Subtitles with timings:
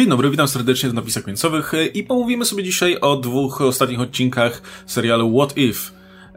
[0.00, 4.00] Dzień dobry, witam serdecznie w napisach końcowych e, i pomówimy sobie dzisiaj o dwóch ostatnich
[4.00, 5.90] odcinkach serialu What If.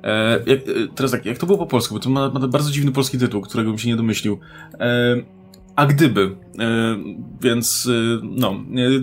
[0.04, 0.64] E, jak, e,
[0.96, 3.42] teraz tak, jak to było po polsku, bo to ma, ma bardzo dziwny polski tytuł,
[3.42, 4.40] którego bym się nie domyślił.
[4.80, 5.16] E,
[5.76, 6.98] a gdyby, e,
[7.42, 8.56] więc e, no,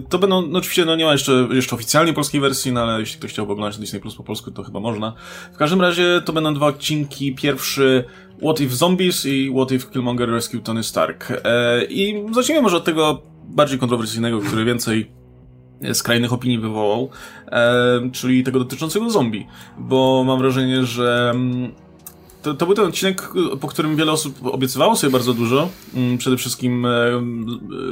[0.09, 3.19] to będą, no oczywiście no nie ma jeszcze, jeszcze oficjalnie polskiej wersji, no ale jeśli
[3.19, 5.15] ktoś chciałby oglądać Disney Plus po polsku, to chyba można.
[5.53, 8.05] W każdym razie to będą dwa odcinki, pierwszy
[8.43, 11.43] What If Zombies i What If Killmonger Rescue Tony Stark.
[11.89, 15.11] I zacznijmy może od tego bardziej kontrowersyjnego, który więcej
[15.93, 17.11] skrajnych opinii wywołał,
[18.13, 19.47] czyli tego dotyczącego zombie,
[19.79, 21.73] bo mam wrażenie, że mm,
[22.43, 25.69] to, to, był ten odcinek, po którym wiele osób obiecywało sobie bardzo dużo.
[25.95, 26.91] Mm, przede wszystkim, e,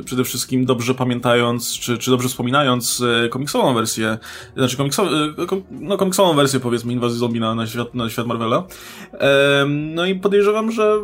[0.05, 4.19] przede wszystkim dobrze pamiętając, czy, czy dobrze wspominając e, komiksową wersję,
[4.56, 5.12] znaczy komiksow, e,
[5.70, 8.66] no, komiksową wersję powiedzmy inwazji zombie na, na, świat, na świat Marvela.
[9.69, 10.98] No i podejrzewam, że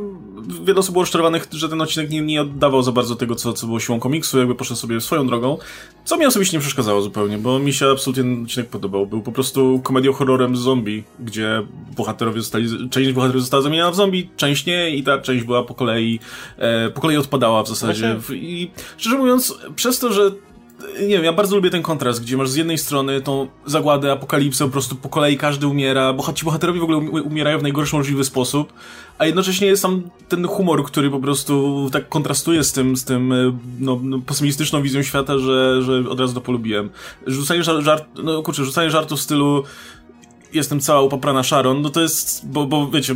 [0.64, 3.66] wiele osób było rozczarowanych, że ten odcinek nie, nie oddawał za bardzo tego, co, co
[3.66, 5.58] było siłą komiksu, jakby poszedł sobie swoją drogą,
[6.04, 9.06] co mi osobiście nie przeszkadzało zupełnie, bo mi się absolutnie ten odcinek podobał.
[9.06, 11.62] Był po prostu komedią horrorem z zombie, gdzie
[11.97, 15.62] bohaterowie zostali, część bohaterów która została zamieniona w zombie, część nie i ta część była
[15.62, 16.20] po kolei,
[16.58, 18.16] e, po kolei odpadała w zasadzie.
[18.32, 20.30] I szczerze mówiąc, przez to, że
[21.00, 24.64] nie wiem, ja bardzo lubię ten kontrast, gdzie masz z jednej strony tą zagładę, apokalipsę,
[24.64, 28.24] po prostu po kolei każdy umiera, bo ci bohaterowie w ogóle umierają w najgorszy możliwy
[28.24, 28.72] sposób,
[29.18, 33.32] a jednocześnie jest tam ten humor, który po prostu tak kontrastuje z tym, z tym
[33.32, 36.91] e, no, no pesymistyczną wizją świata, że, że od razu to polubiłem.
[37.26, 39.64] Rzucanie żart, no kurczę, rzucanie żartów w stylu
[40.55, 43.14] jestem cała upaprana Sharon, no to jest, bo, bo wiecie,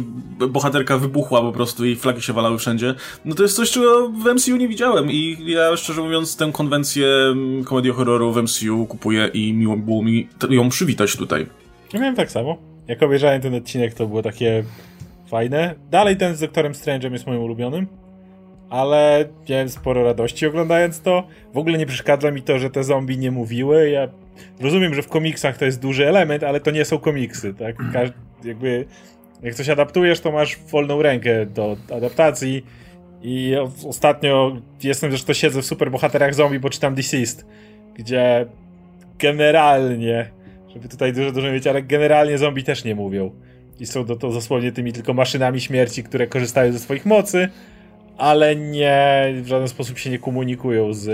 [0.48, 2.94] bohaterka wybuchła po prostu i flagi się walały wszędzie,
[3.24, 7.06] no to jest coś, czego w MCU nie widziałem i ja szczerze mówiąc tę konwencję
[7.06, 11.46] mm, komedii horroru w MCU kupuję i miło było mi ją przywitać tutaj.
[11.92, 12.58] Ja miałem tak samo.
[12.88, 14.64] Jak obejrzałem ten odcinek, to było takie
[15.26, 15.74] fajne.
[15.90, 17.86] Dalej ten z Doktorem Strange'em jest moim ulubionym,
[18.70, 21.26] ale miałem sporo radości oglądając to.
[21.54, 23.90] W ogóle nie przeszkadza mi to, że te zombie nie mówiły.
[23.90, 24.08] Ja
[24.60, 27.76] rozumiem, że w komiksach to jest duży element, ale to nie są komiksy, tak?
[27.92, 28.84] Każdy, jakby
[29.42, 32.64] jak coś adaptujesz, to masz wolną rękę do adaptacji
[33.22, 33.54] i
[33.88, 37.46] ostatnio jestem zresztą siedzę w superbohaterach zombie, bo czytam Deceased,
[37.94, 38.46] gdzie
[39.18, 40.30] generalnie,
[40.74, 43.30] żeby tutaj dużo, dużo mieć, ale generalnie zombie też nie mówią.
[43.80, 47.48] I są to, to dosłownie tymi tylko maszynami śmierci, które korzystają ze swoich mocy,
[48.18, 51.08] ale nie w żaden sposób się nie komunikują z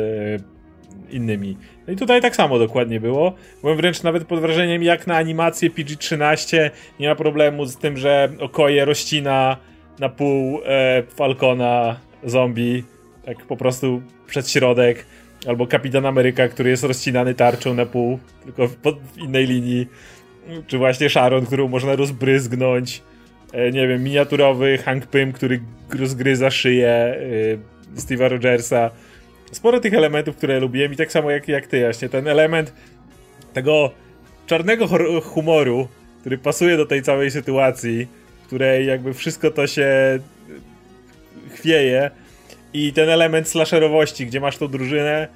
[1.11, 1.57] innymi.
[1.87, 3.35] No i tutaj tak samo dokładnie było.
[3.63, 6.71] Byłem wręcz nawet pod wrażeniem, jak na animację PG-13
[7.01, 9.57] nie ma problemu z tym, że okoje rozcina
[9.99, 12.85] na pół e, Falcona zombie,
[13.25, 15.07] tak po prostu przed środek,
[15.49, 18.77] albo Kapitan Ameryka, który jest rozcinany tarczą na pół, tylko w,
[19.15, 19.87] w innej linii,
[20.67, 23.14] czy właśnie Sharon, którą można rozbryzgnąć, e,
[23.73, 25.61] nie wiem, miniaturowy Hank Pym, który
[25.99, 28.91] rozgryza szyję e, Steve'a Rogersa,
[29.53, 32.73] sporo tych elementów, które lubiłem i tak samo jak, jak ty, właśnie ten element
[33.53, 33.91] tego
[34.47, 34.89] czarnego
[35.23, 35.89] humoru,
[36.21, 38.09] który pasuje do tej całej sytuacji,
[38.43, 40.19] w której jakby wszystko to się
[41.55, 42.11] chwieje.
[42.73, 45.29] I ten element slasherowości, gdzie masz tą drużynę,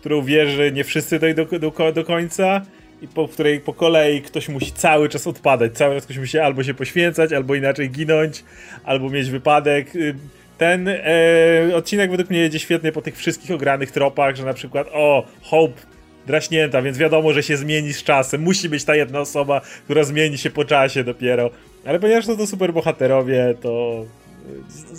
[0.00, 2.62] którą wiesz, że nie wszyscy dojdą do, do, do końca
[3.02, 6.38] i po w której po kolei ktoś musi cały czas odpadać, cały czas ktoś musi
[6.38, 8.44] albo się poświęcać, albo inaczej ginąć,
[8.84, 9.92] albo mieć wypadek.
[10.58, 11.02] Ten e,
[11.74, 15.80] odcinek według mnie jedzie świetnie po tych wszystkich ogranych tropach, że na przykład o, Hope
[16.26, 18.42] draśnięta, więc wiadomo, że się zmieni z czasem.
[18.42, 21.50] Musi być ta jedna osoba, która zmieni się po czasie dopiero.
[21.84, 24.04] Ale ponieważ to, to super bohaterowie, to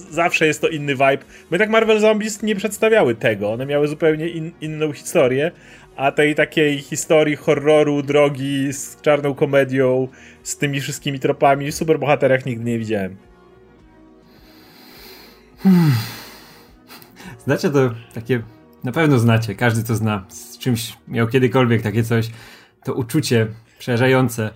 [0.09, 1.18] zawsze jest to inny vibe.
[1.52, 3.52] My tak Marvel Zombies nie przedstawiały tego.
[3.52, 5.52] One miały zupełnie in, inną historię,
[5.97, 10.08] a tej takiej historii horroru, drogi z czarną komedią,
[10.44, 13.16] z tymi wszystkimi tropami superbohaterach nigdy nie widziałem.
[15.58, 15.91] Hmm.
[17.44, 18.41] Znacie to takie,
[18.84, 22.29] na pewno znacie, każdy to zna, z czymś miał kiedykolwiek takie coś,
[22.84, 23.47] to uczucie
[23.79, 24.50] przerażające,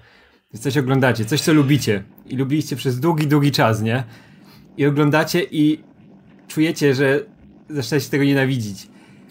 [0.60, 4.04] coś oglądacie, coś co lubicie i lubiliście przez długi, długi czas, nie?
[4.78, 5.84] I oglądacie i
[6.48, 7.20] czujecie, że
[7.70, 8.88] zaczynacie tego nienawidzić.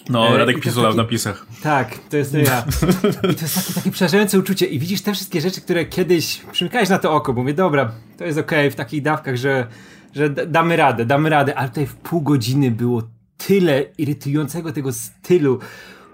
[0.09, 1.47] No, e, Radek pisał w napisach.
[1.63, 2.65] Tak, to jest to ja.
[3.33, 6.89] I to jest takie, takie przerażające uczucie i widzisz te wszystkie rzeczy, które kiedyś przymykałeś
[6.89, 9.67] na to oko, bo mówię, dobra, to jest okej okay, w takich dawkach, że
[10.15, 13.03] że damy radę, damy radę, ale tutaj w pół godziny było
[13.47, 15.59] tyle irytującego tego stylu,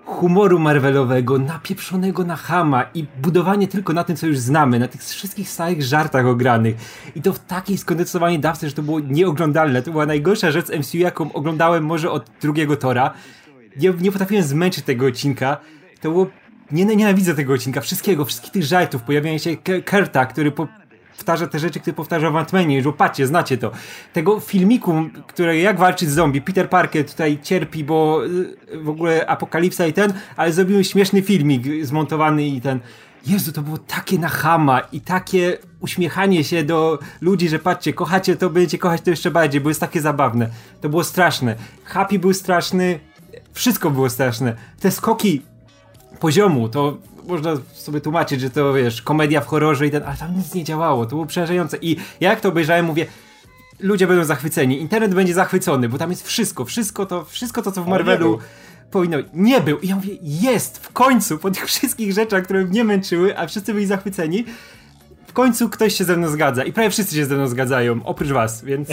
[0.05, 5.05] humoru Marvelowego, napieprzonego na hama i budowanie tylko na tym, co już znamy, na tych
[5.05, 6.76] wszystkich stałych żartach ogranych.
[7.14, 9.82] I to w takiej skondensowanej dawce, że to było nieoglądalne.
[9.82, 13.14] To była najgorsza rzecz z MCU, jaką oglądałem może od drugiego Tora.
[13.76, 15.56] Nie, nie potrafiłem zmęczyć tego odcinka.
[16.00, 16.26] To było...
[16.70, 19.02] Nie, nienawidzę tego odcinka, wszystkiego, wszystkich tych żartów.
[19.02, 19.56] Pojawiają się
[19.90, 20.69] Kurta, który po
[21.17, 23.70] powtarza te rzeczy, które powtarza w Ant-Manie, że patrzcie, znacie to.
[24.12, 24.94] Tego filmiku,
[25.26, 29.93] które jak walczyć z zombie, Peter Parker tutaj cierpi, bo y, w ogóle apokalipsa i
[29.93, 32.81] ten, ale zrobiłem śmieszny filmik zmontowany i ten
[33.26, 38.50] Jezu, to było takie nachama i takie uśmiechanie się do ludzi, że patrzcie, kochacie to,
[38.50, 40.49] będziecie kochać to jeszcze bardziej, bo jest takie zabawne.
[40.81, 41.56] To było straszne.
[41.84, 43.00] Happy był straszny,
[43.52, 44.54] wszystko było straszne.
[44.80, 45.42] Te skoki
[46.20, 46.96] poziomu, to
[47.26, 50.64] można sobie tłumaczyć, że to wiesz, komedia w horrorze i ten, ale tam nic nie
[50.64, 51.76] działało, to było przerażające.
[51.76, 53.06] I ja jak to obejrzałem, mówię,
[53.80, 57.84] ludzie będą zachwyceni, internet będzie zachwycony, bo tam jest wszystko, wszystko to, wszystko to, co
[57.84, 58.38] w Marvelu
[58.90, 59.78] powinno Nie był.
[59.78, 63.74] I ja mówię, jest, w końcu, po tych wszystkich rzeczach, które mnie męczyły, a wszyscy
[63.74, 64.44] byli zachwyceni,
[65.36, 66.64] końcu ktoś się ze mną zgadza.
[66.64, 68.88] I prawie wszyscy się ze mną zgadzają, oprócz was, więc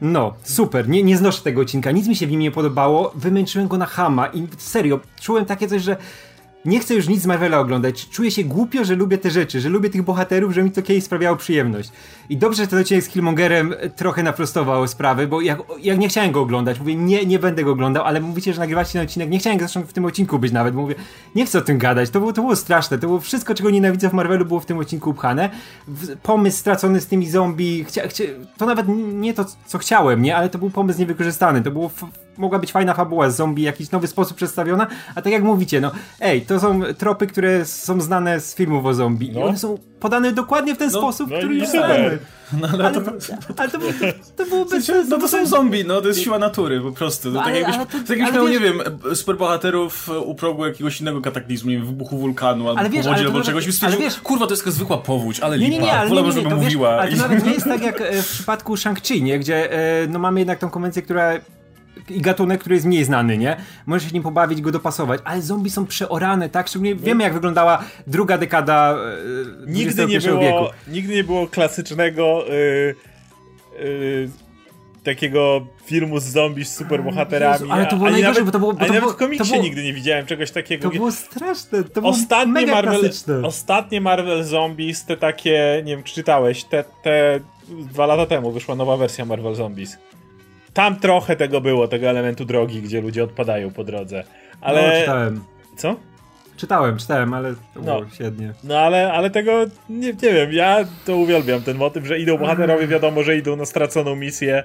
[0.00, 0.88] no, super.
[0.88, 3.86] Nie, nie znoszę tego odcinka, nic mi się w nim nie podobało, wymęczyłem go na
[3.86, 5.96] hama i serio, czułem takie coś, że
[6.64, 8.08] nie chcę już nic z Marvela oglądać.
[8.08, 11.04] Czuję się głupio, że lubię te rzeczy, że lubię tych bohaterów, że mi to kiedyś
[11.04, 11.90] sprawiało przyjemność.
[12.28, 16.32] I dobrze, że ten odcinek z Killmongerem trochę naprostował sprawy, bo jak, jak nie chciałem
[16.32, 19.38] go oglądać, mówię, nie, nie będę go oglądał, ale mówicie, że nagrywacie ten odcinek, nie
[19.38, 20.94] chciałem zresztą w tym odcinku być nawet, mówię,
[21.34, 24.10] nie chcę o tym gadać, to było, to było straszne, to było wszystko, czego nienawidzę
[24.10, 25.50] w Marvelu było w tym odcinku upchane.
[26.22, 28.24] Pomysł stracony z tymi zombie, chcia, chcia,
[28.56, 31.90] to nawet nie to, co chciałem, nie, ale to był pomysł niewykorzystany, to było
[32.36, 35.90] mogła być fajna fabuła z zombie, jakiś nowy sposób przedstawiona, a tak jak mówicie, no
[36.20, 39.40] ej, to są tropy, które są znane z filmów o zombie no.
[39.40, 42.18] i one są podane dokładnie w ten no, sposób, no który już znamy.
[42.60, 43.12] No, ale, ale, to,
[43.56, 43.84] ale to, to,
[44.36, 45.10] to było bez sensu.
[45.10, 47.32] No to są zombie, no to jest siła natury po prostu.
[47.32, 48.80] To tak jakbyś, to, tak jakbyś miał, nie wiem,
[49.14, 53.66] superbohaterów u progu jakiegoś innego kataklizmu, nie wiem, wybuchu wulkanu albo wiesz, powodzi albo czegoś
[53.66, 56.54] i stwierdził, wiesz, kurwa, to jest zwykła powódź, ale nie, nie, nie, ale wolałbym, żeby
[56.54, 56.90] mówiła.
[56.90, 59.38] ale to nawet nie jest tak jak e, w przypadku Shang-Chi, nie?
[59.38, 61.32] Gdzie e, no mamy jednak tą konwencję, która
[62.10, 63.56] i gatunek, który jest mniej znany, nie?
[63.86, 66.68] Możesz się nim pobawić, go dopasować, ale zombie są przeorane, tak?
[66.68, 70.64] Szczególnie wiemy, jak wyglądała druga dekada e, nigdy nie było, wieku.
[70.88, 72.94] Nigdy nie było klasycznego yy,
[73.84, 74.30] yy,
[75.04, 77.52] takiego filmu z zombie z superbohaterami.
[77.52, 78.72] Jezu, ale to było najgorsze, nawet, bo to było...
[78.72, 80.88] Bo to nawet było, w komiksie było, nigdy nie widziałem czegoś takiego.
[80.88, 83.42] To było straszne, to było ostatnie mega Marvel, klasyczne.
[83.42, 88.74] Ostatnie Marvel Zombies, te takie, nie wiem, czy czytałeś, te, te dwa lata temu wyszła
[88.74, 89.98] nowa wersja Marvel Zombies
[90.74, 94.24] tam trochę tego było, tego elementu drogi, gdzie ludzie odpadają po drodze.
[94.60, 94.88] Ale...
[94.88, 95.44] No, czytałem.
[95.76, 95.96] Co?
[96.56, 97.82] Czytałem, czytałem, ale to no.
[97.82, 98.52] było średnie.
[98.64, 99.52] No ale, ale tego,
[99.88, 103.64] nie, nie wiem, ja to uwielbiam, ten motyw, że idą bohaterowie, wiadomo, że idą na
[103.64, 104.64] straconą misję,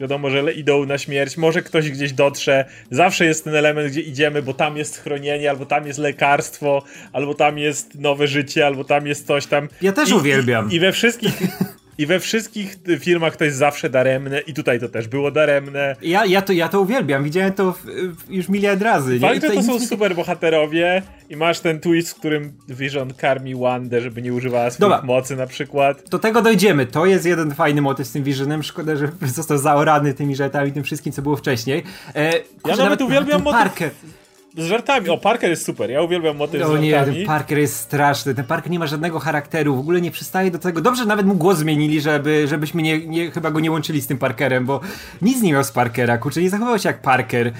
[0.00, 4.42] wiadomo, że idą na śmierć, może ktoś gdzieś dotrze, zawsze jest ten element, gdzie idziemy,
[4.42, 9.06] bo tam jest chronienie, albo tam jest lekarstwo, albo tam jest nowe życie, albo tam
[9.06, 9.68] jest coś tam.
[9.82, 10.70] Ja też I, uwielbiam.
[10.70, 11.32] I, I we wszystkich
[11.98, 15.96] I we wszystkich filmach to jest zawsze daremne i tutaj to też było daremne.
[16.02, 17.84] Ja, ja, to, ja to uwielbiam, widziałem to w,
[18.30, 19.20] już miliard razy.
[19.20, 19.88] Fakt, że to są nic...
[19.88, 24.80] super bohaterowie i masz ten twist, w którym Vision karmi Wandę, żeby nie używała swoich
[24.80, 25.02] Dobra.
[25.02, 26.08] mocy na przykład.
[26.08, 26.86] Do tego dojdziemy.
[26.86, 28.62] To jest jeden fajny motyw z tym Visionem.
[28.62, 31.82] Szkoda, że został zaorany tymi rzeczami, tym wszystkim, co było wcześniej.
[32.14, 33.94] E, kurczę, ja nawet, nawet uwielbiam motyw...
[34.56, 35.08] z żartami.
[35.08, 35.90] O, Parker jest super.
[35.90, 36.88] Ja uwielbiam motyw no, z żartami.
[36.88, 38.34] nie, ten Parker jest straszny.
[38.34, 39.76] Ten Parker nie ma żadnego charakteru.
[39.76, 40.80] W ogóle nie przystaje do tego.
[40.80, 44.18] Dobrze, nawet mu głos zmienili, żeby, żebyśmy nie, nie, chyba go nie łączyli z tym
[44.18, 44.80] Parkerem, bo
[45.22, 46.18] nic nie miał z Parkera.
[46.18, 47.52] Kurczę, nie zachował się jak Parker.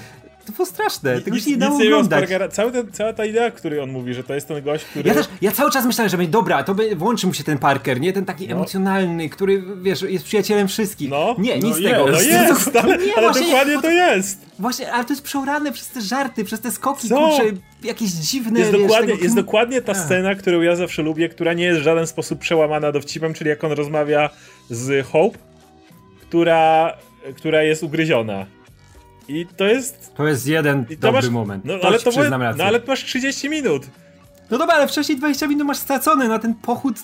[0.45, 2.29] To było straszne, tego się nie dało oglądać.
[2.51, 5.09] Cała, ten, cała ta idea, której on mówi, że to jest ten gość, który...
[5.09, 7.57] Ja też, ja cały czas myślałem, że będzie dobra, to by, włączy mu się ten
[7.57, 8.13] Parker, nie?
[8.13, 8.55] Ten taki no.
[8.55, 11.09] emocjonalny, który, wiesz, jest przyjacielem wszystkich.
[11.09, 12.05] No, nie, nic no z tego.
[12.11, 14.45] No jest, to, ale, nie, ale właśnie, dokładnie to jest.
[14.59, 17.15] Właśnie, ale to jest przeorane przez te żarty, przez te skoki, Co?
[17.15, 17.43] kurczę,
[17.83, 18.59] jakieś dziwne...
[18.59, 19.23] Jest, wiesz, dokładnie, tego...
[19.23, 22.91] jest dokładnie ta scena, którą ja zawsze lubię, która nie jest w żaden sposób przełamana
[22.91, 24.29] dowcipem, czyli jak on rozmawia
[24.69, 25.37] z Hope,
[26.21, 26.93] która,
[27.35, 28.45] która jest ugryziona.
[29.27, 30.11] I to jest.
[30.15, 31.65] To jest jeden dobry masz, moment.
[31.65, 32.57] No, ale to przyznam rację.
[32.57, 33.83] No ale masz 30 minut.
[34.51, 36.95] No dobra, ale wcześniej 20 minut masz stracone na ten pochód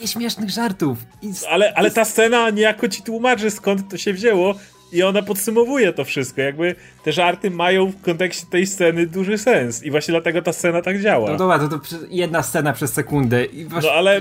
[0.00, 0.98] nieśmiesznych żartów.
[1.22, 1.32] I...
[1.50, 4.54] Ale, ale ta scena niejako ci tłumaczy skąd to się wzięło
[4.92, 6.40] i ona podsumowuje to wszystko.
[6.40, 10.82] Jakby te żarty mają w kontekście tej sceny duży sens i właśnie dlatego ta scena
[10.82, 11.30] tak działa.
[11.30, 11.78] No dobra, to, to
[12.10, 14.20] jedna scena przez sekundę i właśnie, no ale...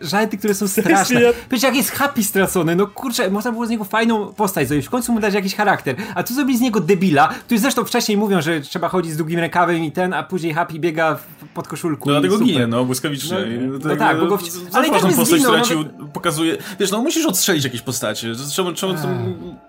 [0.00, 1.22] żarty, które są straszne.
[1.22, 1.30] Ja...
[1.50, 4.90] Wiesz, jak jest happy stracony, no kurczę, można było z niego fajną postać zrobić, w
[4.90, 8.42] końcu mu dać jakiś charakter, a tu zrobili z niego debila, który zresztą wcześniej mówią,
[8.42, 11.18] że trzeba chodzić z długim rękawem i ten, a później happy biega
[11.54, 12.10] pod koszulką.
[12.10, 13.36] No dlatego ginie, no, błyskawicznie.
[13.60, 14.42] No, no, no tak, bo go w...
[14.72, 18.72] ale i tak postać, zginął, która ci pokazuje, wiesz, no musisz odstrzelić jakieś postacie, czemu,
[18.72, 18.98] czemu to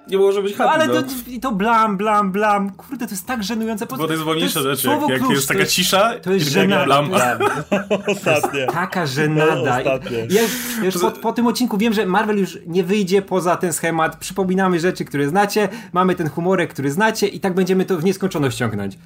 [0.07, 0.93] nie może być happy, Ale no.
[0.93, 1.09] to,
[1.41, 3.85] to blam, blam, blam, kurde, to jest tak żenujące.
[3.85, 7.03] Bo to jest wolniejsze rzeczy, jak, jak jest taka cisza to jest żenada.
[7.03, 7.41] Blam.
[8.17, 8.67] Ostatnie.
[8.67, 9.79] Taka żenada.
[9.83, 10.41] No, ja,
[10.85, 14.79] już po, po, tym odcinku wiem, że Marvel już nie wyjdzie poza ten schemat, przypominamy
[14.79, 18.97] rzeczy, które znacie, mamy ten humorek, który znacie i tak będziemy to w nieskończoność ciągnąć.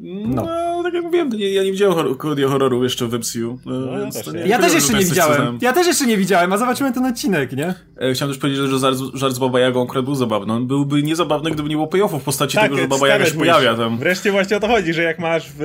[0.00, 0.42] No,
[0.76, 3.58] no tak jak mówiłem, nie, ja nie widziałem komedii horroru jeszcze w MCU.
[3.66, 4.40] No, No, ja więc też nie.
[4.40, 5.58] Ja też jeszcze nie widziałem.
[5.62, 7.74] Ja też jeszcze nie widziałem, a zobaczymy ten odcinek, nie?
[8.00, 10.52] E, Chciałem też powiedzieć, że żart, żart z Baba Jagą akurat był zabawny.
[10.52, 13.74] On byłby niezabawny, gdyby nie było payoffu w postaci tego, że Baba Jaga się pojawia
[13.74, 13.98] tam.
[13.98, 15.62] Wreszcie właśnie o to chodzi, że jak masz w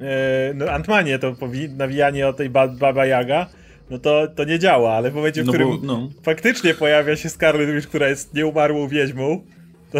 [0.00, 3.46] e, no, Antmanie to powi- nawijanie o tej ba Baba Jaga,
[3.90, 6.08] no to, to nie działa, ale w momencie, w No którym bo, no.
[6.22, 9.44] faktycznie pojawia się Scarlet Witch, która jest nieumarłą wiedźmą,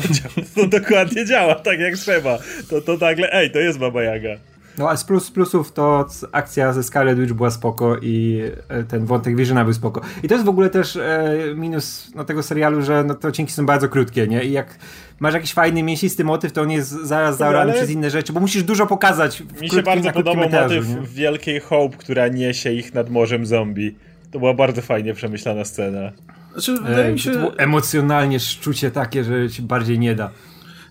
[0.01, 2.39] to, dzia- to dokładnie działa tak jak trzeba.
[2.71, 4.37] To, to nagle, ej, to jest Baba Jaga.
[4.79, 9.07] No a z plus, plusów to akcja ze Scarlet Witch była spoko i e, ten
[9.07, 10.01] wątek Visiona był spoko.
[10.23, 13.53] I to jest w ogóle też e, minus no, tego serialu, że no, te odcinki
[13.53, 14.45] są bardzo krótkie, nie?
[14.45, 14.79] I jak
[15.21, 18.41] masz jakiś fajny, mięsisty motyw, to on jest zaraz zaorany ale- przez inne rzeczy, bo
[18.41, 20.97] musisz dużo pokazać w Mi się bardzo podobał motyw nie?
[21.15, 23.95] Wielkiej Hope, która niesie ich nad morzem zombie.
[24.31, 26.13] To była bardzo fajnie przemyślana scena.
[26.57, 27.31] Znaczy, wydaje mi się...
[27.31, 30.31] to było emocjonalnie szczucie takie, że ci bardziej nie da.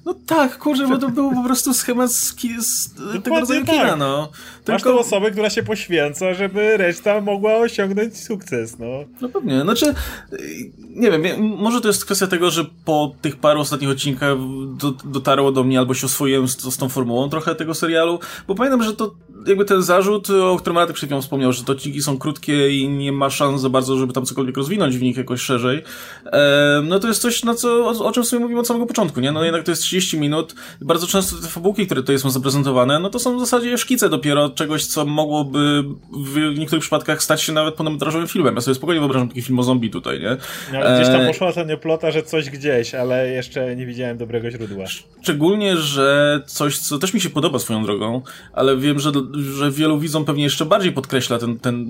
[0.06, 2.94] No tak, kurczę, bo to był po prostu schemat z, ki- z
[3.24, 3.76] tego rodzaju tak.
[3.76, 4.30] kina, no.
[4.68, 8.86] Masz tą osobę, która się poświęca, żeby reszta mogła osiągnąć sukces, no.
[9.22, 9.94] No pewnie, znaczy,
[10.34, 11.22] y, nie wiem,
[11.58, 14.38] może to jest kwestia tego, że po tych paru ostatnich odcinkach
[14.78, 18.56] do, dotarło do mnie, albo się oswoiłem z, z tą formułą trochę tego serialu, bo
[18.56, 19.16] pamiętam, że to
[19.48, 22.90] jakby ten zarzut, o którym Radek przed chwilą wspomniał, że te odcinki są krótkie i
[22.90, 25.84] nie ma szans za bardzo, żeby tam cokolwiek rozwinąć w nich jakoś szerzej,
[26.26, 29.20] e, no to jest coś, na co, o, o czym sobie mówimy od samego początku,
[29.20, 29.32] nie?
[29.32, 33.10] No jednak to jest 30 minut, bardzo często te fabułki, które tutaj są zaprezentowane, no
[33.10, 35.84] to są w zasadzie szkice dopiero czegoś, co mogłoby
[36.26, 38.56] w niektórych przypadkach stać się nawet pełnometrażowym filmem.
[38.56, 40.38] Ja sobie spokojnie wyobrażam taki film o zombie tutaj, nie?
[40.74, 44.18] No, ale gdzieś tam E, poszła ta nieplota, że coś gdzieś, ale jeszcze nie widziałem
[44.18, 44.86] dobrego źródła.
[45.22, 48.22] Szczególnie, że coś, co też mi się podoba swoją drogą,
[48.54, 51.86] ale wiem, że, że wielu widzom pewnie jeszcze bardziej podkreśla ten, ten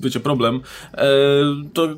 [0.00, 0.60] wiecie, problem,
[0.94, 1.06] e,
[1.72, 1.88] to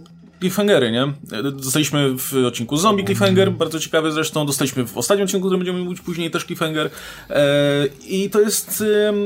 [0.41, 1.03] cliffhangery, nie?
[1.39, 5.79] E, Dostaliśmy w odcinku Zombie cliffhanger, bardzo ciekawy zresztą, dostaliśmy w ostatnim odcinku, który będziemy
[5.85, 6.91] mówić później, też cliffhanger.
[7.31, 8.85] E, i to jest...
[9.09, 9.17] em,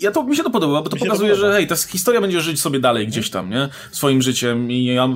[0.00, 1.48] ja to, mi się to podoba, bo to Mi to pokazuje, podoba.
[1.50, 3.68] że hej, ta historia będzie żyć sobie dalej gdzieś tam, nie?
[3.92, 5.08] Swoim życiem i ja,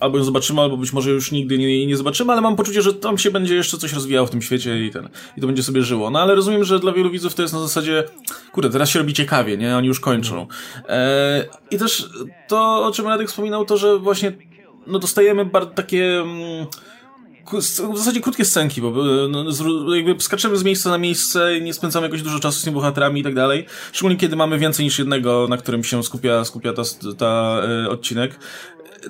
[0.00, 2.82] albo ją zobaczymy, albo być może już nigdy nie, jej nie zobaczymy, ale mam poczucie,
[2.82, 5.62] że tam się będzie jeszcze coś rozwijało w tym świecie i ten, i to będzie
[5.62, 6.10] sobie żyło.
[6.10, 8.04] No ale rozumiem, że dla wielu widzów to jest na zasadzie,
[8.52, 9.76] kurde, teraz się robi ciekawie, nie?
[9.76, 10.46] Oni już kończą.
[10.88, 12.08] E, I też
[12.48, 14.32] to, o czym Radek wspominał, to, że właśnie,
[14.86, 16.20] no dostajemy bardzo takie...
[16.20, 16.66] Mm,
[17.60, 22.06] w zasadzie krótkie scenki, bo e, no, jakby skaczemy z miejsca na miejsce, nie spędzamy
[22.06, 23.66] jakoś dużo czasu z tymi bohaterami i tak dalej.
[23.92, 26.82] Szczególnie kiedy mamy więcej niż jednego, na którym się skupia, skupia ta,
[27.18, 28.38] ta e, odcinek.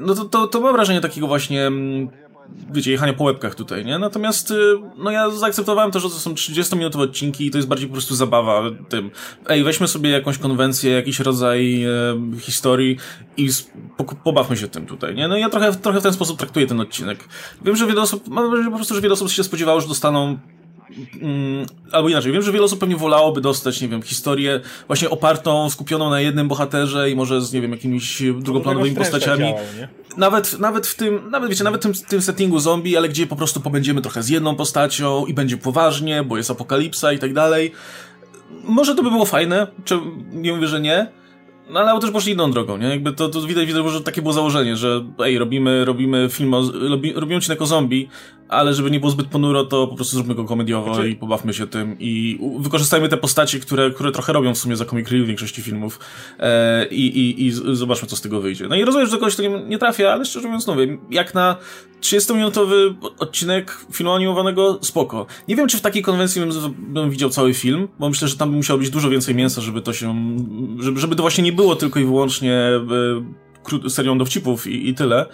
[0.00, 2.08] No to, to, to mam wrażenie takiego właśnie mm,
[2.72, 3.98] wiecie, jechania po łebkach tutaj, nie?
[3.98, 4.54] Natomiast, y,
[4.98, 8.14] no ja zaakceptowałem to, że to są 30-minutowe odcinki i to jest bardziej po prostu
[8.14, 9.10] zabawa tym.
[9.48, 11.90] Ej, weźmy sobie jakąś konwencję, jakiś rodzaj e,
[12.40, 12.96] historii
[13.36, 13.48] i
[13.96, 15.28] po, pobawmy się tym tutaj, nie?
[15.28, 17.28] No ja trochę, trochę w ten sposób traktuję ten odcinek.
[17.62, 20.38] Wiem, że wiele osób, mam wrażenie po prostu, że wiele osób się spodziewało, że dostaną
[21.22, 25.70] Mm, albo inaczej, wiem, że wiele osób pewnie wolałoby dostać, nie wiem, historię właśnie opartą,
[25.70, 29.40] skupioną na jednym bohaterze i może z, nie wiem, jakimiś drugoplanowymi postaciami.
[29.40, 29.88] działał, nie?
[30.16, 33.36] Nawet, nawet w tym, nawet wiecie, nawet w tym, tym settingu zombie, ale gdzie po
[33.36, 37.72] prostu pobędziemy trochę z jedną postacią i będzie poważnie, bo jest apokalipsa i tak dalej.
[38.64, 39.98] Może to by było fajne, czy
[40.32, 41.06] nie mówię, że nie.
[41.70, 42.88] No ale też poszli inną drogą, nie?
[42.88, 46.62] Jakby to, to widać, widać, że takie było założenie, że ej, robimy, robimy film o,
[46.88, 48.08] robi, robimy odcinek o zombie,
[48.52, 51.54] ale żeby nie było zbyt ponuro, to po prostu zróbmy go komediowo Znaczy- i pobawmy
[51.54, 55.24] się tym i wykorzystajmy te postacie, które, które trochę robią w sumie za comic relief
[55.24, 56.00] w większości filmów
[56.38, 58.68] e, i, i, i zobaczmy, co z tego wyjdzie.
[58.68, 61.00] No i rozumiem, że do kogoś to nie, nie trafia, ale szczerze mówiąc, no wiem,
[61.10, 61.56] jak na
[62.00, 65.26] 30-minutowy odcinek filmu animowanego, spoko.
[65.48, 68.50] Nie wiem, czy w takiej konwencji bym, bym widział cały film, bo myślę, że tam
[68.50, 70.36] by musiało być dużo więcej mięsa, żeby to się,
[70.78, 72.54] żeby, żeby to właśnie nie było tylko i wyłącznie
[73.84, 75.26] e, serią dowcipów i, i tyle.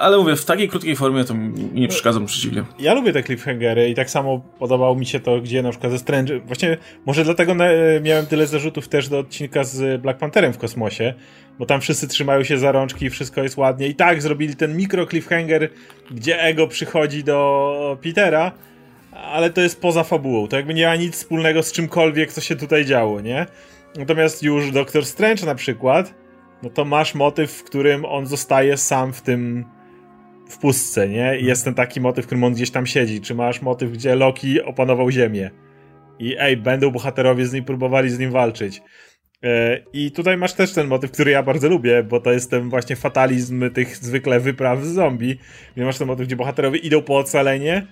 [0.00, 2.64] Ale mówię, w takiej krótkiej formie to mi nie przeszkadza, przeciwnie.
[2.78, 5.98] Ja lubię te cliffhangery i tak samo podobało mi się to, gdzie na przykład ze
[5.98, 6.40] Strange...
[6.40, 6.76] Właśnie
[7.06, 7.54] może dlatego
[8.02, 11.14] miałem tyle zarzutów też do odcinka z Black Pantherem w kosmosie,
[11.58, 13.88] bo tam wszyscy trzymają się za rączki i wszystko jest ładnie.
[13.88, 15.70] I tak zrobili ten mikro cliffhanger,
[16.10, 18.52] gdzie Ego przychodzi do Petera,
[19.12, 20.48] ale to jest poza fabułą.
[20.48, 23.46] To jakby nie ma nic wspólnego z czymkolwiek, co się tutaj działo, nie?
[23.96, 26.14] Natomiast już Doctor Strange na przykład,
[26.62, 29.64] no to masz motyw, w którym on zostaje sam w tym
[30.50, 31.38] w pustce, nie?
[31.38, 33.20] I jest ten taki motyw, w którym on gdzieś tam siedzi.
[33.20, 35.50] Czy masz motyw, gdzie Loki opanował Ziemię?
[36.18, 38.82] I ej, będą bohaterowie z nim próbowali z nim walczyć.
[39.42, 42.70] E, I tutaj masz też ten motyw, który ja bardzo lubię, bo to jest ten
[42.70, 45.38] właśnie fatalizm tych zwykle wypraw z zombie.
[45.76, 47.86] Gdzie masz ten motyw, gdzie bohaterowie idą po ocalenie.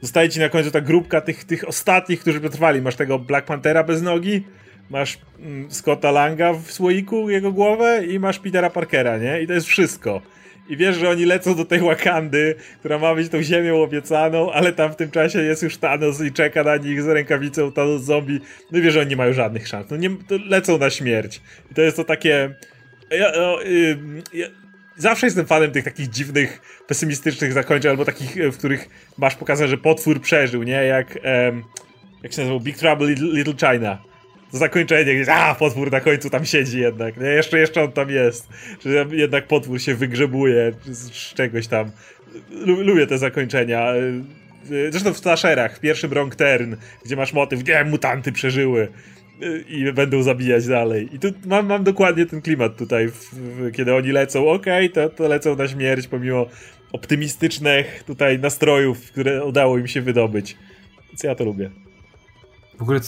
[0.00, 2.82] Zostaje ci na końcu ta grupka tych, tych ostatnich, którzy przetrwali.
[2.82, 4.42] Masz tego Black Panthera bez nogi,
[4.90, 9.42] masz mm, Scotta Langa w słoiku, jego głowę i masz Petera Parkera, nie?
[9.42, 10.22] I to jest wszystko.
[10.68, 14.72] I wiesz, że oni lecą do tej Wakandy, która ma być tą ziemią obiecaną, ale
[14.72, 18.40] tam w tym czasie jest już Thanos i czeka na nich z rękawicą Thanos zombie.
[18.72, 19.90] No i wiesz, że oni nie mają żadnych szans.
[19.90, 20.10] No nie,
[20.48, 21.40] lecą na śmierć.
[21.70, 22.54] I to jest to takie...
[23.10, 23.98] Ja, no, yy,
[24.32, 24.46] ja,
[24.96, 29.78] zawsze jestem fanem tych takich dziwnych, pesymistycznych zakończeń, albo takich, w których masz pokazane, że
[29.78, 30.84] potwór przeżył, nie?
[30.84, 31.64] Jak, um,
[32.22, 32.60] jak się nazywał?
[32.60, 34.13] Big Trouble Little, China
[34.58, 37.26] zakończenie, gdzieś, a potwór na końcu tam siedzi jednak, nie?
[37.26, 38.48] Jeszcze, jeszcze on tam jest.
[38.86, 41.90] Że jednak potwór się wygrzebuje z, czegoś tam.
[42.66, 43.92] Lubię te zakończenia.
[44.90, 48.88] Zresztą w slasherach, w pierwszym Wrong Turn, gdzie masz motyw, nie, mutanty przeżyły
[49.68, 51.08] i będą zabijać dalej.
[51.12, 55.08] I tu mam, mam dokładnie ten klimat tutaj, w, w, kiedy oni lecą, okej, okay,
[55.08, 56.46] to, to lecą na śmierć, pomimo
[56.92, 60.56] optymistycznych tutaj nastrojów, które udało im się wydobyć.
[61.08, 61.70] Więc ja to lubię.
[62.78, 63.00] W ogóle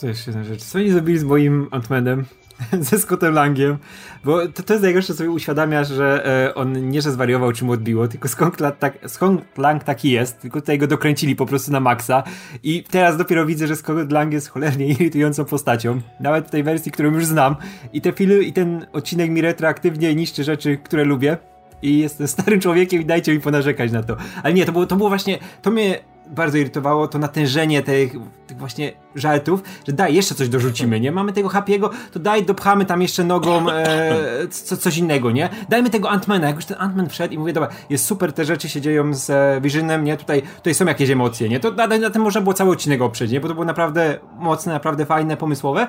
[0.00, 0.62] to jest jedna rzecz.
[0.62, 2.24] Co oni zrobili z moim Antmanem?
[2.80, 3.78] ze Scottem Langiem,
[4.24, 7.72] bo to, to jest najgorsze, sobie uświadamiasz, że e, on nie, że zwariował, czy mu
[7.72, 11.80] odbiło, tylko skąd, tak, skąd Lang taki jest, tylko tutaj go dokręcili po prostu na
[11.80, 12.22] maksa
[12.62, 16.92] i teraz dopiero widzę, że Scott Lang jest cholernie irytującą postacią, nawet w tej wersji,
[16.92, 17.56] którą już znam
[17.92, 21.36] i te filmy, i ten odcinek mi retroaktywnie niszczy rzeczy, które lubię
[21.82, 24.16] i jestem starym człowiekiem i dajcie mi ponarzekać na to.
[24.42, 25.98] Ale nie, to było, to było właśnie, to mnie
[26.30, 28.12] bardzo irytowało to natężenie tych,
[28.46, 31.12] tych, właśnie żartów, że daj, jeszcze coś dorzucimy, nie?
[31.12, 35.48] Mamy tego Happy'ego, to daj, dopchamy tam jeszcze nogą e, co, coś innego, nie?
[35.68, 38.68] Dajmy tego Antmana, jak już ten Antman wszedł i mówię, dobra, jest super, te rzeczy
[38.68, 40.16] się dzieją z e, Visionem, nie?
[40.16, 41.60] Tutaj, tutaj są jakieś emocje, nie?
[41.60, 43.40] To na, na tym można było cały odcinek oprzeć, nie?
[43.40, 45.86] Bo to było naprawdę mocne, naprawdę fajne, pomysłowe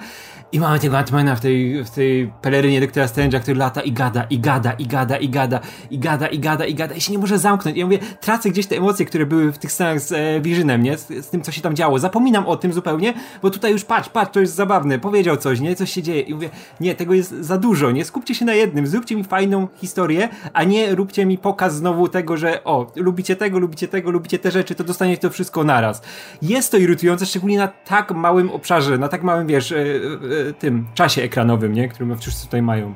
[0.51, 4.23] i mamy tego Antmana w tej, w tej pelerynie doktora Strange'a, który lata i gada,
[4.23, 7.17] i gada, i gada, i gada, i gada, i gada, i gada i się nie
[7.17, 7.77] może zamknąć.
[7.77, 10.83] I ja mówię, tracę gdzieś te emocje, które były w tych scenach z e, Visionem,
[10.83, 10.97] nie?
[10.97, 11.99] Z, z, tym, co się tam działo.
[11.99, 15.75] Zapominam o tym zupełnie, bo tutaj już patrz, patrz, to jest zabawne, powiedział coś, nie?
[15.75, 16.21] Coś się dzieje.
[16.21, 18.05] I mówię, nie, tego jest za dużo, nie?
[18.05, 22.37] Skupcie się na jednym, zróbcie mi fajną historię, a nie róbcie mi pokaz znowu tego,
[22.37, 26.01] że o, lubicie tego, lubicie tego, lubicie te rzeczy, to dostaniecie to wszystko naraz.
[26.41, 30.85] Jest to irytujące, szczególnie na tak małym obszarze, na tak małym, wiesz, yy, yy, tym
[30.93, 31.87] czasie ekranowym, nie?
[31.87, 32.95] Który wszyscy tutaj mają.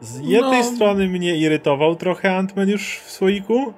[0.00, 0.64] Z jednej no.
[0.64, 3.72] strony mnie irytował trochę Ant-Man już w słoiku,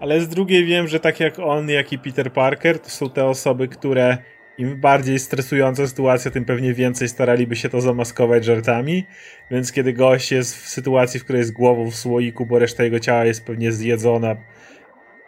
[0.00, 3.24] ale z drugiej wiem, że tak jak on, jak i Peter Parker, to są te
[3.24, 4.18] osoby, które
[4.58, 9.06] im bardziej stresująca sytuacja, tym pewnie więcej staraliby się to zamaskować żartami.
[9.50, 13.00] Więc kiedy gość jest w sytuacji, w której jest głową w słoiku, bo reszta jego
[13.00, 14.36] ciała jest pewnie zjedzona,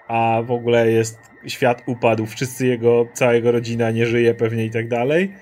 [0.09, 4.71] a w ogóle jest świat upadł, wszyscy jego, cała jego rodzina nie żyje pewnie i
[4.71, 5.33] tak dalej,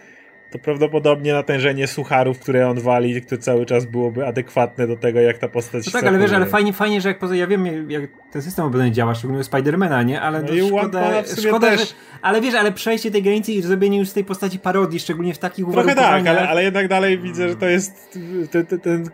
[0.58, 5.38] to prawdopodobnie natężenie sucharów, które on wali, które cały czas byłoby adekwatne do tego, jak
[5.38, 8.10] ta postać No tak, ale wiesz, ale fajnie, fajnie, że jak poza, ja wiem, jak
[8.32, 10.20] ten system obrony działa, szczególnie Spidermana, nie?
[10.20, 11.80] Ale no to szkoda, szkoda też...
[11.80, 15.34] że, ale wiesz, ale przejście tej granicy i zrobienie już z tej postaci parodii, szczególnie
[15.34, 18.18] w takich Trochę tak, ale, ale jednak dalej widzę, że to jest
[18.50, 19.10] ten, ten, ten,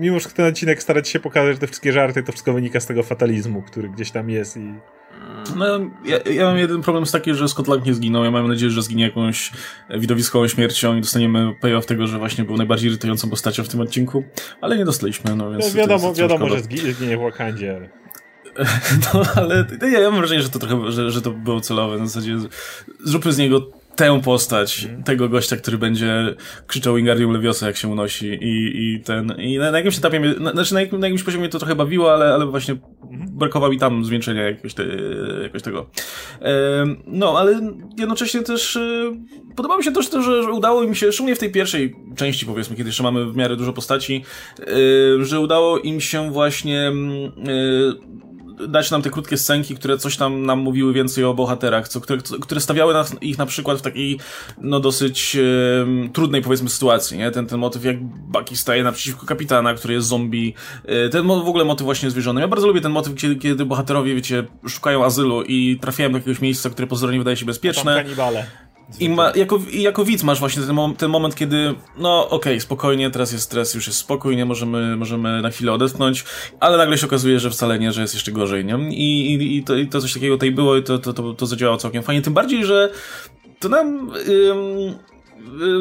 [0.00, 2.86] mimo, że ten odcinek starać się pokazać, że te wszystkie żarty, to wszystko wynika z
[2.86, 4.74] tego fatalizmu, który gdzieś tam jest i
[5.56, 5.66] no,
[6.04, 8.24] ja, ja mam jeden problem z taki, że Scott Lang nie zginął.
[8.24, 9.52] Ja mam nadzieję, że zginie jakąś
[9.90, 14.24] widowiskową śmiercią i dostaniemy payoff tego, że właśnie był najbardziej irytującą postacią w tym odcinku,
[14.60, 15.74] ale nie dostaliśmy, no więc...
[15.74, 17.88] No, wiadomo, wiadomo że zginie w Wakandzie, ale...
[19.14, 21.98] No, ale ja, ja mam wrażenie, że to trochę, że, że to było celowe.
[21.98, 22.36] Na zasadzie
[23.04, 25.02] zróbmy z niego tę postać, mm.
[25.02, 26.34] tego gościa, który będzie
[26.66, 30.34] krzyczał Wingardium Leviosa, jak się unosi i, i ten, i na, na jakimś etapie, mnie,
[30.40, 32.76] na, znaczy na, na jakimś poziomie to trochę bawiło, ale, ale właśnie
[33.10, 33.26] mm.
[33.30, 34.84] brakowało mi tam zwieńczenia jakoś, te,
[35.42, 35.90] jakoś tego.
[36.42, 37.60] E, no, ale
[37.98, 39.12] jednocześnie też e,
[39.56, 42.46] podoba mi się też to, że, że udało im się, szczególnie w tej pierwszej części
[42.46, 44.24] powiedzmy, kiedy jeszcze mamy w miarę dużo postaci,
[44.60, 48.20] e, że udało im się właśnie e,
[48.68, 52.20] dać nam te krótkie scenki, które coś tam nam mówiły więcej o bohaterach, co, które,
[52.40, 54.18] które stawiały nas, ich na przykład w takiej,
[54.58, 57.30] no dosyć e, trudnej powiedzmy sytuacji, nie?
[57.30, 61.64] Ten, ten motyw jak Bucky staje naprzeciwko kapitana, który jest zombie, e, ten w ogóle
[61.64, 62.40] motyw właśnie zwierzony.
[62.40, 66.40] Ja bardzo lubię ten motyw, kiedy, kiedy bohaterowie, wiecie, szukają azylu i trafiają do jakiegoś
[66.40, 67.94] miejsca, które pozornie wydaje się bezpieczne.
[67.94, 68.46] kanibale.
[68.98, 72.60] I ma, jako, jako widz masz właśnie ten, mom, ten moment, kiedy no okej, okay,
[72.60, 76.24] spokojnie, teraz jest stres, już jest spokojnie, możemy, możemy na chwilę odetchnąć,
[76.60, 78.74] ale nagle się okazuje, że wcale nie, że jest jeszcze gorzej, nie?
[78.90, 81.46] I, i, i, to, i to coś takiego tutaj było i to, to, to, to
[81.46, 82.90] zadziałało całkiem fajnie, tym bardziej, że
[83.60, 84.12] to nam...
[84.28, 84.94] Ym,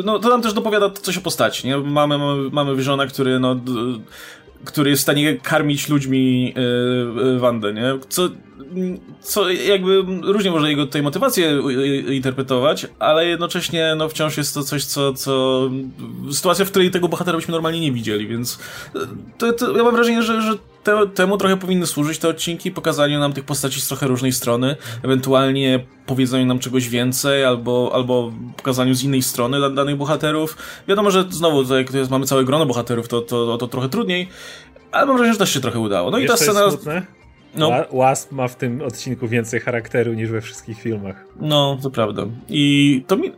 [0.06, 1.78] no, to nam też dopowiada coś o postaci, nie?
[1.78, 3.56] Mamy, mamy, mamy Visiona, który no
[4.65, 6.54] który jest w stanie karmić ludźmi
[7.15, 7.93] yy, Wandę, nie?
[8.10, 8.30] Co,
[9.22, 11.62] co jakby różnie można jego tej motywację
[12.10, 15.62] interpretować, ale jednocześnie no wciąż jest to coś, co, co
[16.32, 18.60] sytuacja, w której tego bohatera byśmy normalnie nie widzieli, więc
[19.38, 20.58] to, to ja mam wrażenie, że, że
[20.89, 24.75] te, temu trochę powinny służyć te odcinki, pokazaniu nam tych postaci z trochę różnej strony,
[25.04, 30.58] ewentualnie powiedzeniu nam czegoś więcej, albo, albo pokazaniu z innej strony danych bohaterów.
[30.88, 34.28] Wiadomo, że znowu, jak mamy całe grono bohaterów, to, to, to trochę trudniej,
[34.91, 36.12] ale mam wrażenie, że też się trochę udało.
[36.12, 36.62] No Wiesz, i ta scena...
[37.56, 37.69] No.
[37.69, 41.25] Wa- Wasp ma w tym odcinku więcej charakteru niż we wszystkich filmach.
[41.39, 42.25] No, to prawda.
[42.49, 43.32] I to mi,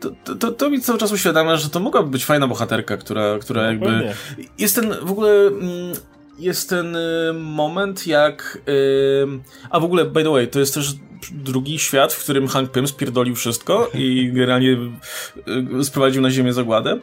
[0.00, 3.62] to, to, to, mi cały czas uświadamia, że to mogłaby być fajna bohaterka, która, która
[3.62, 4.14] No, jakby...
[4.58, 5.30] Jest ten w ogóle...
[5.46, 5.92] mm,
[6.38, 8.58] Jest ten y, moment, jak.
[8.68, 9.26] y,
[9.70, 10.94] A w ogóle, by the way, to jest też
[11.32, 14.76] drugi świat, w którym Hank Pym spierdolił wszystko i generalnie
[15.80, 16.98] y, sprowadził na ziemię zagładę.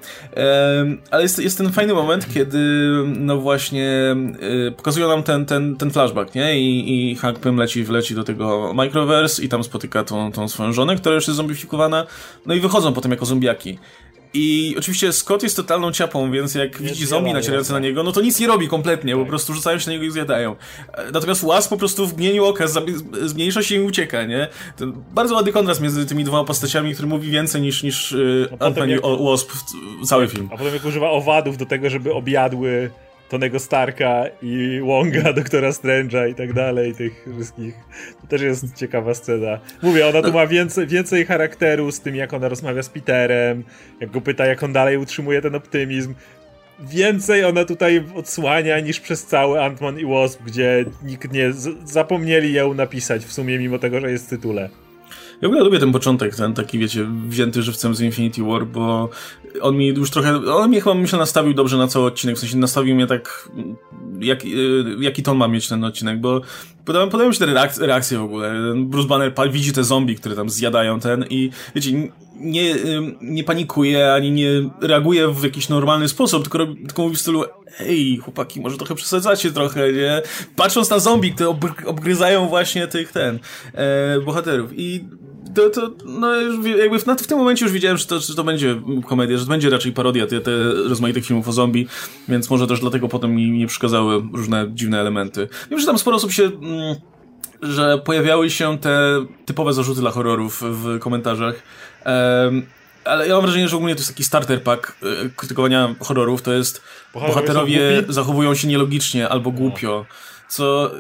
[1.12, 2.60] Ale jest, jest ten fajny moment, kiedy
[3.06, 4.16] no właśnie
[4.78, 6.60] pokazują nam ten, ten, ten flashback, nie?
[6.60, 10.74] I, i Hank Pym leci, wleci do tego Microverse i tam spotyka tą, tą swoją
[10.74, 12.06] żonę, która już jest zombifikowana.
[12.46, 13.80] No i wychodzą potem jako zombiaki.
[14.34, 17.90] I oczywiście Scott jest totalną ciapą, więc jak widzi zombie nacierające na jasne.
[17.90, 20.56] niego, no to nic nie robi kompletnie, po prostu rzucają się na niego i zjadają.
[21.14, 22.66] Natomiast Wasp po prostu w mgnieniu oka
[23.22, 24.48] zmniejsza się i ucieka, nie?
[24.78, 28.16] To bardzo ładny kontrast między tymi dwoma postaciami, który mówi więcej niż, niż
[28.50, 29.64] potem Ant-Man i Wasp w
[30.04, 30.50] w cały film.
[30.54, 32.90] A potem jak używa owadów do tego, żeby objadły
[33.34, 37.76] Tonego Starka i Wonga, Doktora Strange'a i tak dalej, tych wszystkich.
[38.22, 39.60] To też jest ciekawa scena.
[39.82, 43.64] Mówię, ona tu ma więcej, więcej charakteru z tym, jak ona rozmawia z Peterem,
[44.00, 46.14] jak go pyta, jak on dalej utrzymuje ten optymizm.
[46.80, 51.54] Więcej ona tutaj odsłania niż przez cały Ant-Man i Wasp, gdzie nikt nie...
[51.84, 54.70] zapomnieli ją napisać w sumie, mimo tego, że jest w tytule.
[55.44, 59.10] Ja w ogóle lubię ten początek, ten taki, wiecie, wzięty żywcem z Infinity War, bo
[59.62, 62.58] on mi już trochę, on mnie chyba, myślę, nastawił dobrze na cały odcinek, w sensie
[62.58, 63.50] nastawił mnie tak,
[64.20, 64.50] jak, y,
[65.00, 66.42] jaki ton ma mieć ten odcinek, bo
[66.86, 68.54] podobają, podobają mi się te reak- reakcje w ogóle.
[68.76, 71.92] Bruce Banner widzi te zombie, które tam zjadają ten i, wiecie,
[72.36, 72.76] nie,
[73.22, 77.44] nie panikuje, ani nie reaguje w jakiś normalny sposób, tylko, tylko mówi w stylu
[77.80, 80.22] ej, chłopaki, może trochę przesadzacie trochę, nie?
[80.56, 83.40] Patrząc na zombie, które ob- obgryzają właśnie tych, ten,
[83.74, 85.06] e, bohaterów i
[85.56, 88.44] to, to no już jakby w, w tym momencie już wiedziałem, że to, że to
[88.44, 91.88] będzie komedia, że to będzie raczej parodia te, te rozmaitych filmów o zombie,
[92.28, 95.48] więc może też dlatego potem mi nie przeszkadzały różne dziwne elementy.
[95.72, 96.44] Wiem, że tam sporo osób się...
[96.44, 96.96] Mm,
[97.62, 101.56] że pojawiały się te typowe zarzuty dla horrorów w komentarzach.
[102.04, 102.66] Em,
[103.06, 106.42] ale ja mam wrażenie, że ogólnie to jest taki starter pack e, krytykowania horrorów.
[106.42, 106.82] To jest
[107.14, 110.06] Bohaterowie bohaterowie zachowują się nielogicznie albo głupio,
[110.50, 110.92] co...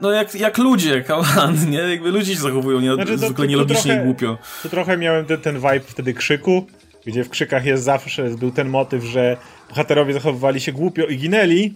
[0.00, 1.04] No jak, jak ludzie,
[1.38, 1.78] on, nie?
[1.78, 4.38] Jakby ludzie się zachowują nie, Znaczy, to- zwykle to nielogicznie trochę- i głupio.
[4.62, 6.66] To trochę miałem ten, ten vibe wtedy krzyku,
[7.06, 9.36] gdzie w krzykach jest zawsze, był ten motyw, że
[9.68, 11.74] bohaterowie zachowywali się głupio i ginęli,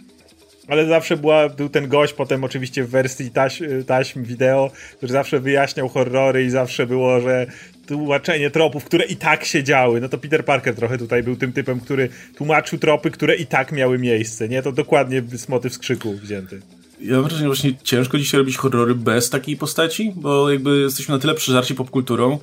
[0.68, 5.40] ale zawsze była, był ten gość, potem oczywiście w wersji taś, taśm wideo, który zawsze
[5.40, 7.46] wyjaśniał horrory i zawsze było, że
[7.86, 10.00] tłumaczenie tropów, które i tak się działy.
[10.00, 13.72] No to Peter Parker trochę tutaj był tym typem, który tłumaczył tropy, które i tak
[13.72, 14.62] miały miejsce, nie?
[14.62, 16.60] To dokładnie jest motyw z krzyku wzięty.
[17.02, 21.14] Ja mam wrażenie, że właśnie ciężko dzisiaj robić horrory bez takiej postaci, bo jakby jesteśmy
[21.14, 22.38] na tyle przeżarci popkulturą,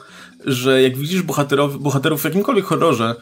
[0.46, 3.15] że jak widzisz bohaterów, bohaterów w jakimkolwiek horrorze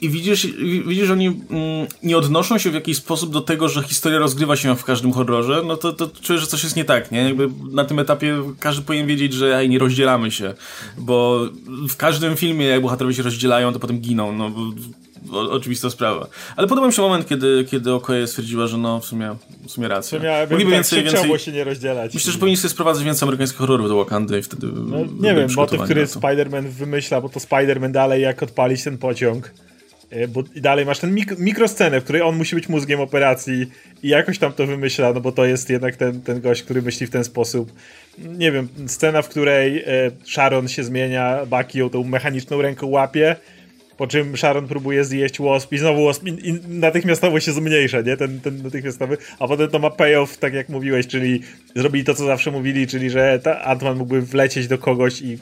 [0.00, 0.46] i widzisz,
[0.86, 4.56] widzisz, że oni mm, nie odnoszą się w jakiś sposób do tego, że historia rozgrywa
[4.56, 7.22] się w każdym horrorze, no to, to czujesz, że coś jest nie tak, nie?
[7.22, 10.54] Jakby na tym etapie każdy powinien wiedzieć, że ej, nie rozdzielamy się,
[10.98, 11.40] bo
[11.88, 14.52] w każdym filmie jak bohaterowie się rozdzielają, to potem giną, no
[15.32, 16.26] o, oczywista sprawa.
[16.56, 19.36] Ale podoba mi się moment, kiedy, kiedy Okoje stwierdziła, że no w sumie,
[19.66, 20.18] w sumie racja.
[20.40, 21.38] Mogliby tak więcej, się więcej...
[21.38, 22.14] się nie rozdzielać.
[22.14, 24.66] Myślę, że powinni sobie sprowadzać więcej amerykańskich horrorów do Wakandy i wtedy...
[24.66, 29.50] No, nie wiem, motyw, który Spider-Man wymyśla, bo to Spider-Man dalej jak odpalić ten pociąg.
[30.10, 33.66] E, Bo i dalej masz ten mik mikroscenę, w której on musi być mózgiem operacji
[34.02, 37.06] i jakoś tam to wymyśla, no bo to jest jednak ten, ten gość, który myśli
[37.06, 37.72] w ten sposób.
[38.18, 43.36] Nie wiem, scena, w której e, Sharon się zmienia, Bucky ją tą mechaniczną ręką łapie,
[43.96, 48.16] po czym Sharon próbuje zjeść Wasp i znowu Wasp i, i natychmiastowo się zmniejsza, nie?
[48.16, 51.42] Ten, ten natychmiastowy, a potem to ma payoff, tak jak mówiłeś, czyli
[51.76, 55.38] zrobili to, co zawsze mówili, czyli że ta Ant-Man mógłby wlecieć do kogoś i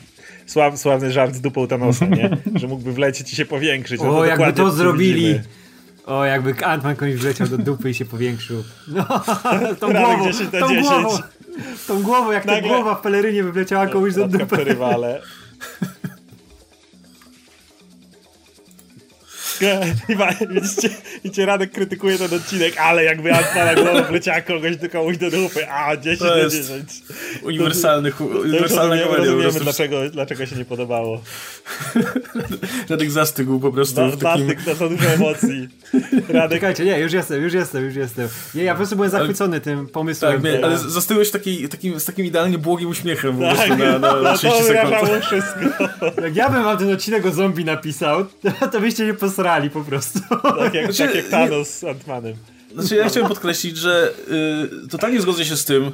[0.46, 2.30] sław, sławny żart z dupą Thanosa, nie?
[2.60, 4.00] Że mógłby wlecieć i się powiększyć.
[4.00, 5.14] No O, jakby dokładnie to zrobili.
[5.14, 5.42] widzimy.
[6.06, 8.64] O, jakby Ant-Man komuś wleciał do dupy i się powiększył.
[8.88, 9.04] No,
[9.80, 10.88] tą głową, 10 na tą 10.
[10.88, 11.18] głową,
[11.86, 14.46] tą głową, jak ta Nagle- głowa w pelerynie by wleciała komuś do dupy.
[14.56, 14.96] przerywa,
[20.50, 20.88] Widzicie,
[21.24, 25.70] widzicie, Radek krytykuje ten odcinek, ale jakby Ant-Mana głowa wleciała kogoś do komuś do dupy,
[25.70, 26.90] a 10 To na jest 10.
[27.42, 29.06] Uniwersalny, To już uniwersalna rozumiemy, komedia.
[29.06, 29.64] po rozumiemy prostu.
[29.64, 31.20] dlaczego, dlaczego się nie podobało.
[32.90, 34.46] Radek zastygł po prostu Za, w takim...
[34.48, 35.68] Zastyk, to za dużo emocji.
[36.28, 38.28] Radek, Czekajcie, nie, już jestem, już jestem, już jestem.
[38.54, 40.32] Nie, ja po prostu byłem zachwycony tym pomysłem.
[40.32, 43.98] Tak, nie, ale zastygłeś taki, takim, z takim idealnie błogim uśmiechem po tak, prostu na,
[43.98, 45.24] na, na no 30 to sekund.
[45.24, 46.22] wszystko.
[46.22, 48.24] Jak ja bym wam ten odcinek o zombie napisał,
[48.72, 49.14] to byście nie
[49.44, 50.18] posrali po prostu.
[50.58, 52.34] Tak jak, Znaczy, tak jak Thanos z Ant-Manem.
[52.74, 54.12] Znaczy, ja chciałem podkreślić, że
[54.84, 55.90] y, totalnie zgodzę się z tym,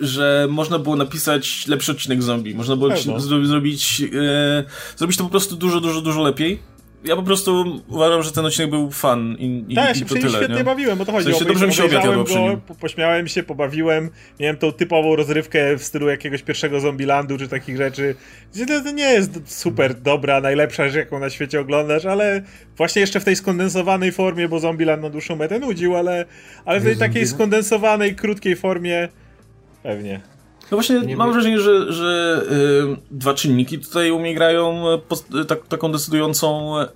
[0.00, 2.54] że można było napisać lepszy odcinek zombie.
[2.54, 4.64] Można było zrobić, y,
[4.96, 6.58] zrobić to po prostu dużo, dużo, dużo lepiej.
[7.04, 10.00] Ja po prostu uważam, że ten odcinek był fan i, i, Tak, ja i się
[10.00, 10.38] to przy nim tyle.
[10.38, 10.64] świetnie nie?
[10.64, 11.82] bawiłem, bo to chodzi W sensie o dobrze mi się
[12.24, 12.60] przy go, nim.
[12.60, 14.10] po- pośmiałem się, pobawiłem,
[14.40, 18.14] miałem tą typową rozrywkę w stylu jakiegoś pierwszego Zombielandu czy takich rzeczy,
[18.54, 22.42] gdzie to, to nie jest super dobra, najlepsza rzecz, jaką na świecie oglądasz, ale
[22.76, 26.24] właśnie jeszcze w tej skondensowanej formie, bo Zombieland na dłuższą metę nudził, ale,
[26.64, 29.08] ale w tej takiej skondensowanej, krótkiej formie
[29.82, 30.20] pewnie.
[30.72, 34.98] No właśnie, Nie mam wrażenie, że, że y, dwa czynniki tutaj u mnie grają e,
[34.98, 36.86] pos- e, tak, taką decydującą e,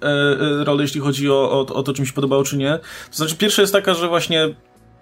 [0.64, 2.78] rolę, jeśli chodzi o, o, o to, czy mi się podobało, czy nie.
[3.10, 4.48] To znaczy, pierwsza jest taka, że właśnie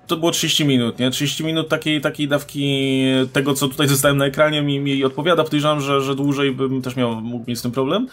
[0.06, 1.10] to było 30 minut, nie?
[1.10, 5.44] 30 minut takiej, takiej dawki tego, co tutaj zostałem na ekranie, mi, mi odpowiada.
[5.44, 8.08] Podejrzewam, że, że dłużej bym też miał, mógł mieć z tym problem.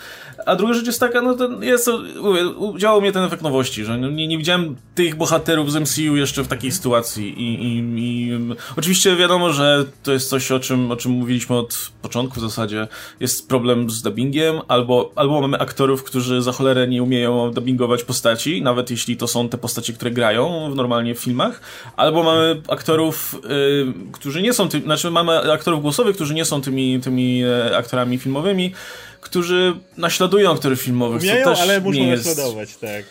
[0.46, 2.42] A druga rzecz jest taka, no to jest to, mówię,
[2.78, 6.44] działał mnie ten efekt nowości, że no nie, nie widziałem tych bohaterów z MCU jeszcze
[6.44, 8.32] w takiej sytuacji i, i, i
[8.78, 12.88] oczywiście wiadomo, że to jest coś, o czym, o czym mówiliśmy od początku w zasadzie.
[13.20, 18.62] Jest problem z dubbingiem, albo, albo mamy aktorów, którzy za cholerę nie umieją dubbingować postaci,
[18.62, 21.62] nawet jeśli to są te postacie, które grają w normalnie w filmach,
[21.98, 26.62] albo mamy aktorów, y, którzy nie są tym, znaczy mamy aktorów głosowych, którzy nie są
[26.62, 28.74] tymi, tymi e, aktorami filmowymi,
[29.22, 32.26] którzy naśladują aktorów filmowych, Umieją, co też ale muszą nie jest...
[32.26, 33.06] naśladować, tak.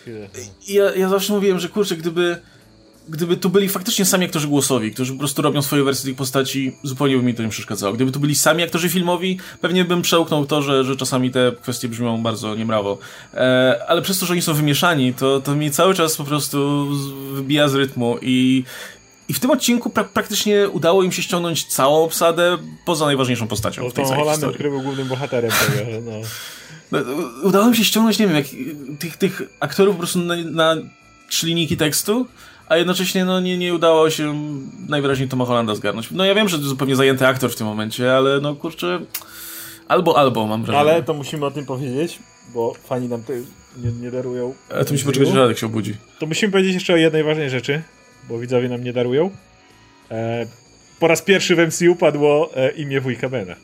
[0.67, 2.37] Ja, ja zawsze mówiłem, że kurczę, gdyby
[3.09, 6.75] gdyby tu byli faktycznie sami aktorzy głosowi, którzy po prostu robią swoje wersje tych postaci,
[6.83, 7.93] zupełnie by mi to nie przeszkadzało.
[7.93, 11.89] Gdyby tu byli sami aktorzy filmowi, pewnie bym przełknął to, że, że czasami te kwestie
[11.89, 12.97] brzmią bardzo niemrawo.
[13.33, 16.87] E, ale przez to, że oni są wymieszani, to, to mi cały czas po prostu
[17.33, 18.63] wybija z rytmu i
[19.29, 23.81] i w tym odcinku pra praktycznie udało im się ściągnąć całą obsadę poza najważniejszą postacią
[23.81, 24.55] Bo w tej całej Holandem, historii.
[24.55, 26.11] który był głównym bohaterem tego, no.
[26.91, 26.99] No,
[27.43, 28.45] Udało mi się ściągnąć, nie wiem, jak,
[28.99, 30.75] tych, tych aktorów po prostu na, na
[31.29, 32.27] trzy linijki tekstu,
[32.71, 34.35] a jednocześnie no, nie, nie udało się
[34.89, 36.11] najwyraźniej Toma Hollanda zgarnąć.
[36.11, 38.99] No ja wiem, że to zupełnie zajęty aktor w tym momencie, ale no kurczę,
[39.87, 40.91] albo, albo mam wrażenie.
[40.91, 42.19] Ale to musimy o tym powiedzieć,
[42.53, 43.33] bo fani nam to
[43.77, 44.53] nie, nie darują.
[44.69, 45.95] Ale to musi poczekać, że Radek się obudzi.
[46.19, 47.81] To musimy powiedzieć jeszcze o jednej ważnej rzeczy,
[48.29, 49.31] bo widzowie nam nie darują.
[50.11, 50.45] E,
[50.99, 53.55] po raz pierwszy w MCU padło e, imię wujka Bena.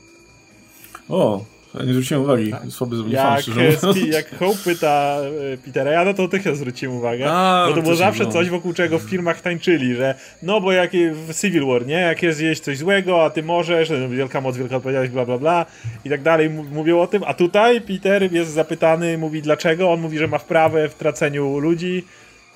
[1.09, 1.45] O,
[1.85, 2.51] nie zwróciłem uwagi.
[2.69, 4.13] Słaby z mnie fan, Jak, szczerze mówiąc.
[4.13, 5.17] Jak Hope pyta
[5.53, 7.31] e, Petera, ja no to natychmiast zwróciłem uwagę.
[7.31, 8.31] A, bo to było zawsze no.
[8.31, 10.91] coś, wokół czego w filmach tańczyli, że no bo jak
[11.27, 11.93] w Civil War, nie?
[11.93, 15.37] Jak jest gdzieś coś złego, a ty możesz, no, wielka moc, wielka odpowiedzialność, bla bla
[15.37, 15.65] bla
[16.05, 20.17] i tak dalej, mówią o tym, a tutaj Peter jest zapytany, mówi dlaczego, on mówi,
[20.17, 22.03] że ma wprawę w traceniu ludzi,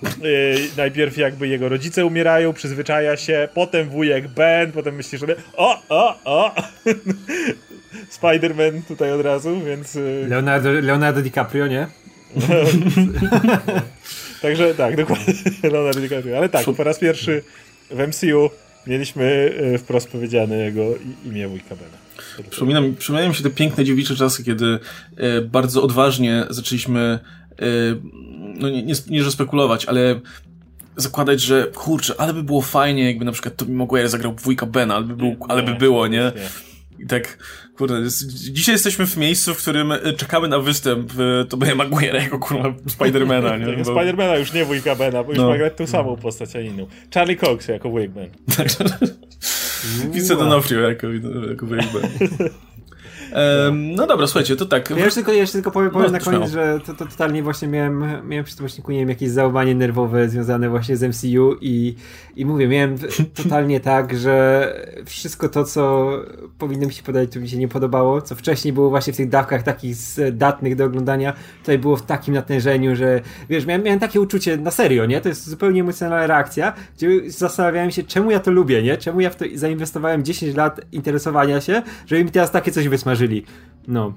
[0.04, 5.82] Yy, najpierw jakby jego rodzice umierają, przyzwyczaja się, potem wujek Ben, potem myśli sobie o,
[5.90, 6.56] o, o
[8.20, 11.88] Spider-Man tutaj od razu, więc yy, Leonardo, Leonardo DiCaprio, nie?
[14.42, 15.34] także tak, dokładnie
[15.72, 17.44] Leonardo DiCaprio, ale tak, po raz pierwszy
[17.92, 18.50] w MCU
[18.88, 20.86] mieliśmy yy, wprost powiedziane jego
[21.26, 22.02] imię wujka Bena.
[22.50, 24.80] Przypomina mi, przypominają mi się te piękne dziewicze czasy, kiedy
[25.18, 27.20] e, bardzo odważnie zaczęliśmy,
[28.56, 30.20] no nie, nie, nie że spekulować, ale
[30.96, 34.96] zakładać, że kurczę, ale by było fajnie, jakby na przykład Tobey Maguire zagrał wujka Bena,
[34.96, 36.32] ale by, był, ale by było, nie?
[37.00, 37.38] I tak,
[37.78, 42.16] kurde, jest, dzisiaj jesteśmy w miejscu, w którym e, czekamy na występ e, Tobey'a Maguire'a
[42.16, 43.66] jako kurwa Spidermana, nie?
[43.78, 45.50] Bo- Spidermana już nie wujka Bena, bo już No.
[45.50, 46.88] ma grać tą samą postać, a inną.
[47.14, 48.30] Charlie Cox jako wujek Ben.
[50.14, 51.08] Widzę Donofrio jako,
[51.50, 52.10] jako wujek Ben.
[53.72, 54.90] No dobra, słuchajcie, to tak.
[54.90, 57.68] Ja jeszcze tylko, jeszcze tylko powiem, powiem No, na koniec, że to, to totalnie właśnie
[57.68, 61.96] miałem, miałem przy tym odcinku, nie wiem, jakieś załamanie nerwowe związane właśnie z MCU i,
[62.36, 62.96] i mówię, miałem
[63.44, 64.66] totalnie tak, że
[65.06, 66.12] wszystko to, co
[66.58, 69.30] powinno mi się podać, to mi się nie podobało, co wcześniej było właśnie w tych
[69.30, 74.22] dawkach takich zdatnych do oglądania, tutaj było w takim natężeniu, że wiesz, miałem, miałem takie
[74.22, 75.22] uczucie na serio, nie?
[75.22, 78.98] To jest zupełnie emocjonalna reakcja, gdzie zastanawiałem się, czemu ja to lubię, nie?
[78.98, 82.88] Czemu ja w to zainwestowałem 10 lat interesowania się, żeby mi teraz takie coś
[83.22, 83.46] wysmażyli.
[83.88, 84.14] No.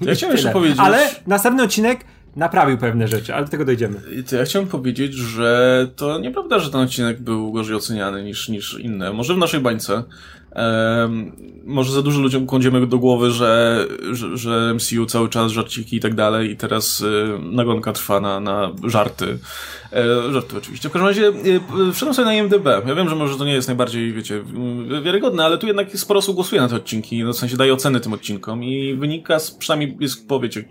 [0.00, 0.78] Ja chciałem jeszcze powiedzieć...
[0.80, 2.04] Ale następny odcinek
[2.36, 4.00] naprawił pewne rzeczy, ale do tego dojdziemy.
[4.30, 8.78] To ja chciałem powiedzieć, że to nieprawda, że ten odcinek był gorzej oceniany niż, niż
[8.80, 9.12] inne.
[9.12, 10.02] Może w naszej bańce.
[11.64, 16.00] Może za dużo ludziom kładziemy do głowy, że, że, że MCU cały czas żarciki i
[16.00, 19.38] tak dalej i teraz y, nagonka trwa na, na żarty.
[19.92, 20.88] E, żarty oczywiście.
[20.88, 22.66] W każdym razie y, wszedłem sobie na IMDB.
[22.86, 24.42] Ja wiem, że może to nie jest najbardziej, wiecie,
[25.02, 28.00] wiarygodne, ale tu jednak sporo osób głosuje na te odcinki, no, w sensie daje oceny
[28.00, 30.64] tym odcinkom i wynika z, przynajmniej jest po, wiecie,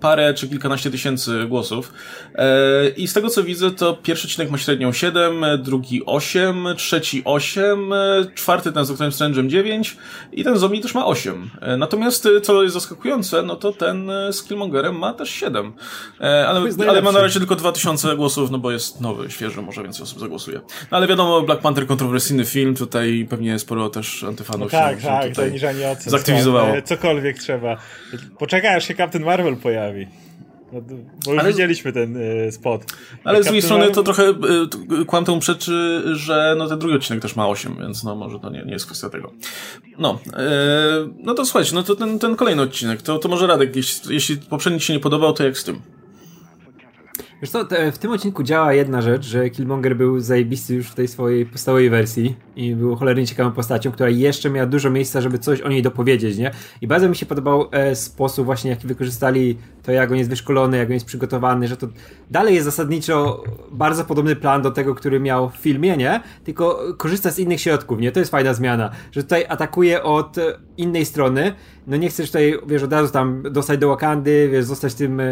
[0.00, 1.92] parę czy kilkanaście tysięcy głosów.
[2.34, 7.22] E, I z tego co widzę, to pierwszy odcinek ma średnią 7, drugi 8, trzeci
[7.24, 7.90] 8,
[8.34, 9.96] czwarty ten z Doctorem Strange'em 9
[10.32, 11.50] i ten zombie też ma 8.
[11.78, 15.72] Natomiast co jest zaskakujące, no to ten z Killmongerem ma też 7.
[16.18, 20.02] Ale, ale ma na razie tylko 2000 głosów, no bo jest nowy, świeży, może więcej
[20.02, 20.60] osób zagłosuje.
[20.90, 25.06] No ale wiadomo, Black Panther kontrowersyjny film, tutaj pewnie sporo też antyfanów no tak, się,
[25.06, 26.10] tak, to niż ani ocen.
[26.10, 26.74] zaktywizowało.
[26.84, 27.76] Cokolwiek trzeba.
[28.38, 30.06] Poczekaj, aż się Captain Marvel pojawi.
[30.72, 30.80] No,
[31.24, 32.82] bo już ale, widzieliśmy ten y, spot.
[33.24, 34.30] Ale z drugiej strony to trochę
[35.00, 38.38] y, kłam temu przeczy, że no ten drugi odcinek też ma 8, więc no może
[38.38, 39.32] to nie, nie jest kwestia tego.
[39.98, 40.32] No, y,
[41.18, 44.36] no to słuchajcie, no to ten, ten kolejny odcinek, to, to może Radek, jeśli, jeśli
[44.36, 45.80] poprzedni ci się nie podobał, to jak z tym?
[47.42, 51.08] Wiesz co, w tym odcinku działa jedna rzecz, że Killmonger był zajebisty już w tej
[51.08, 55.60] swojej podstawowej wersji i był cholernie ciekawą postacią, która jeszcze miała dużo miejsca, żeby coś
[55.60, 56.50] o niej dopowiedzieć, nie?
[56.80, 60.76] I bardzo mi się podobał e, sposób właśnie, jaki wykorzystali to, jak on jest wyszkolony,
[60.76, 61.88] jak on jest przygotowany, że to
[62.30, 66.20] dalej jest zasadniczo bardzo podobny plan do tego, który miał w filmie, nie?
[66.44, 68.12] Tylko korzysta z innych środków, nie?
[68.12, 70.36] To jest fajna zmiana, że tutaj atakuje od
[70.76, 71.54] innej strony,
[71.88, 75.24] no nie chcesz tutaj, wiesz, od razu tam dostać do Wakandy, wiesz, zostać tym e,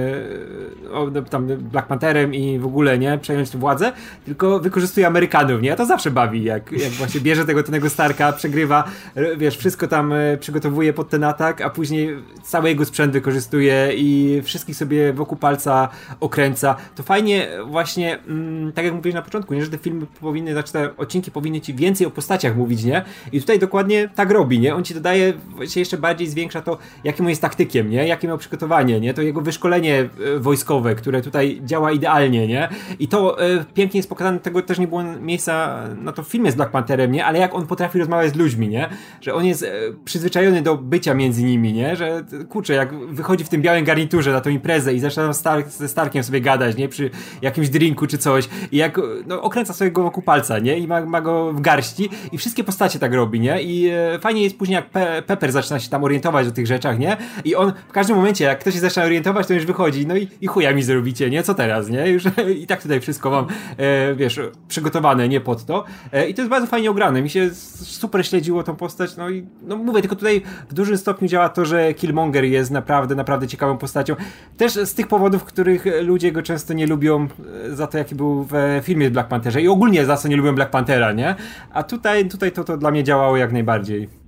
[1.13, 3.93] no, tam Black Pantherem i w ogóle, nie, przejąć władzę,
[4.25, 5.73] tylko wykorzystuje Amerykanów, nie?
[5.73, 9.89] A to zawsze bawi, jak, jak właśnie bierze tego Tonego Starka, przegrywa, e, wiesz, wszystko
[9.89, 15.13] tam e, przygotowuje pod ten atak, a później cały jego sprzęt wykorzystuje i wszystkich sobie
[15.13, 15.89] wokół palca
[16.21, 16.77] okręca.
[16.95, 20.73] To fajnie właśnie, mm, tak jak mówiłeś na początku, nie, że te filmy powinny, znaczy
[20.73, 23.05] te odcinki powinny ci więcej o postaciach mówić, nie?
[23.33, 24.75] I tutaj dokładnie tak robi, nie?
[24.75, 25.33] On ci dodaje
[25.67, 28.07] się jeszcze bardziej zwiększa zwiększa to, jakim jest taktykiem, nie?
[28.07, 29.15] Jakie miał przygotowanie, nie?
[29.15, 32.69] To jego wyszkolenie e, wojskowe, które tutaj działa idealnie, nie?
[32.99, 36.53] I to e, pięknie jest pokazane, tego też nie było miejsca na to w filmie
[36.53, 37.25] z Black Pantherem, nie?
[37.25, 38.89] Ale jak on potrafi rozmawiać z ludźmi, nie?
[39.21, 39.71] Że on jest e,
[40.05, 41.97] przyzwyczajony do bycia między nimi, nie?
[41.97, 45.89] Że kurczę, jak wychodzi w tym białym garniturze na tą imprezę i zaczyna Stark, ze
[45.89, 46.89] Starkiem sobie gadać, nie?
[46.89, 47.11] Przy
[47.43, 50.79] jakimś drinku czy coś i jak, no, okręca sobie go wokół palca, nie?
[50.79, 53.63] I ma, ma go w garści i wszystkie postacie tak robi, nie?
[53.63, 56.99] I e, fajnie jest później jak Pe Pepper zaczyna się tam orientować o tych rzeczach,
[56.99, 57.17] nie?
[57.45, 60.29] I on w każdym momencie, jak ktoś się zaczyna orientować, to już wychodzi, no i,
[60.41, 61.43] i chuja mi zrobicie, nie?
[61.43, 62.09] Co teraz, nie?
[62.09, 62.25] Już
[62.63, 63.47] i tak tutaj wszystko mam,
[63.77, 65.85] e, wiesz, przygotowane, nie pod to.
[66.13, 67.23] E, I to jest bardzo fajnie ograne.
[67.23, 71.29] Mi się super śledziło tą postać, no i no mówię, tylko tutaj w dużym stopniu
[71.29, 74.17] działa to, że Killmonger jest naprawdę, naprawdę ciekawą postacią.
[74.57, 77.29] Też z tych powodów, których ludzie go często nie lubią
[77.65, 80.55] e, za to, jaki był w filmie Black Pantherze i ogólnie za co nie lubią
[80.55, 81.35] Black Panthera, nie?
[81.73, 84.26] A tutaj, tutaj to, to dla mnie działało jak najbardziej.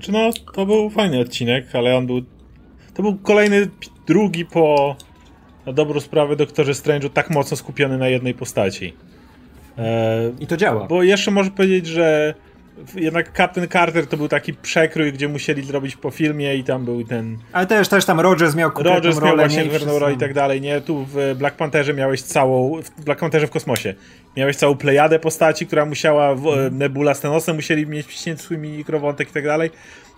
[0.00, 2.22] Znaczy no, to był fajny odcinek, ale on był...
[2.94, 3.68] To był kolejny,
[4.06, 4.96] drugi po
[5.66, 8.94] na dobrą sprawę Doktorze Strange'u tak mocno skupiony na jednej postaci.
[9.78, 10.86] E, I to działa.
[10.86, 12.34] Bo jeszcze można powiedzieć, że
[12.94, 17.04] jednak Captain Carter to był taki przekrój, gdzie musieli zrobić po filmie i tam był
[17.04, 17.38] ten...
[17.52, 20.60] Ale też, też tam Rogers miał Rogers miał rolę, właśnie pewną rolę i tak dalej,
[20.60, 20.80] nie?
[20.80, 22.82] Tu w Black Pantherze miałeś całą...
[22.82, 23.94] W Black Pantherze w kosmosie.
[24.36, 26.34] Miałeś całą plejadę postaci, która musiała...
[26.34, 29.70] W, Nebula z Thanosem musieli mieć wciśnięty swój mikrowątek i tak dalej.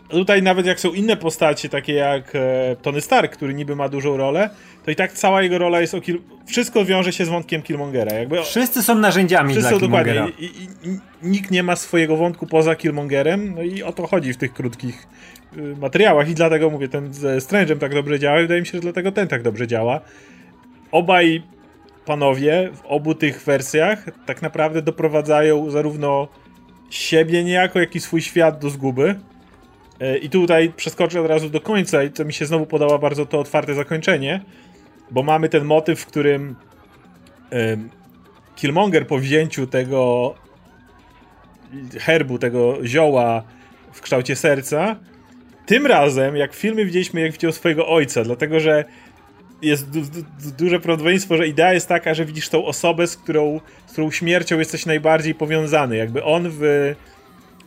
[0.09, 4.17] Tutaj nawet jak są inne postacie, takie jak e, Tony Stark, który niby ma dużą
[4.17, 4.51] rolę,
[4.85, 6.21] to i tak cała jego rola jest o Kill...
[6.47, 8.19] Wszystko wiąże się z wątkiem Killmongera.
[8.19, 8.43] Jakby...
[8.43, 10.27] Wszyscy są narzędziami Wszyscy dla są dokładnie.
[10.39, 10.49] I, i,
[10.89, 14.53] I, nikt nie ma swojego wątku poza Killmongerem, no i o to chodzi w tych
[14.53, 15.07] krótkich
[15.57, 18.73] y, materiałach i dlatego mówię, ten z Strange'em tak dobrze działa i wydaje mi się,
[18.73, 20.01] że dlatego ten tak dobrze działa.
[20.91, 21.43] Obaj
[22.05, 26.29] panowie w obu tych wersjach tak naprawdę doprowadzają zarówno
[26.91, 29.21] siebie niejako, jak i swój świat do zguby.
[30.01, 33.27] E, I tutaj przeskoczę od razu do końca i co mi się znowu podoba bardzo
[33.27, 34.41] to otwarte zakończenie,
[35.11, 36.57] bo mamy ten motyw, w którym
[38.57, 40.35] Killmonger po wzięciu tego
[42.01, 43.43] herbu, tego zioła
[43.93, 44.97] w kształcie serca,
[45.67, 48.85] tym razem, jak w filmie widzieliśmy, jak widział swojego ojca, dlatego że
[49.63, 49.87] jest
[50.59, 54.59] duże prawdopodobieństwo, że idea jest taka, że widzisz tą osobę, z którą, z którą śmiercią
[54.59, 55.97] jesteś najbardziej powiązany.
[55.97, 56.95] Jakby on w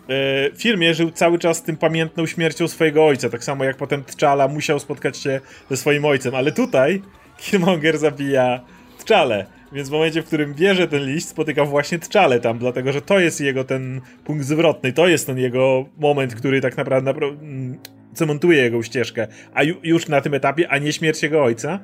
[0.09, 4.49] E, filmie żył cały czas tym pamiętną śmiercią swojego ojca, tak samo jak potem T'Challa
[4.53, 7.01] musiał spotkać się ze swoim ojcem, ale tutaj
[7.37, 8.61] Killmonger zabija
[8.99, 9.45] T'Challę,
[9.75, 13.19] więc w momencie, w którym bierze ten liść, spotyka właśnie T'Challę tam, dlatego że to
[13.19, 17.77] jest jego ten punkt zwrotny, to jest ten jego moment, który tak naprawdę napra- mm,
[18.13, 21.79] cementuje jego ścieżkę, a ju- już na tym etapie, a nie śmierć jego ojca.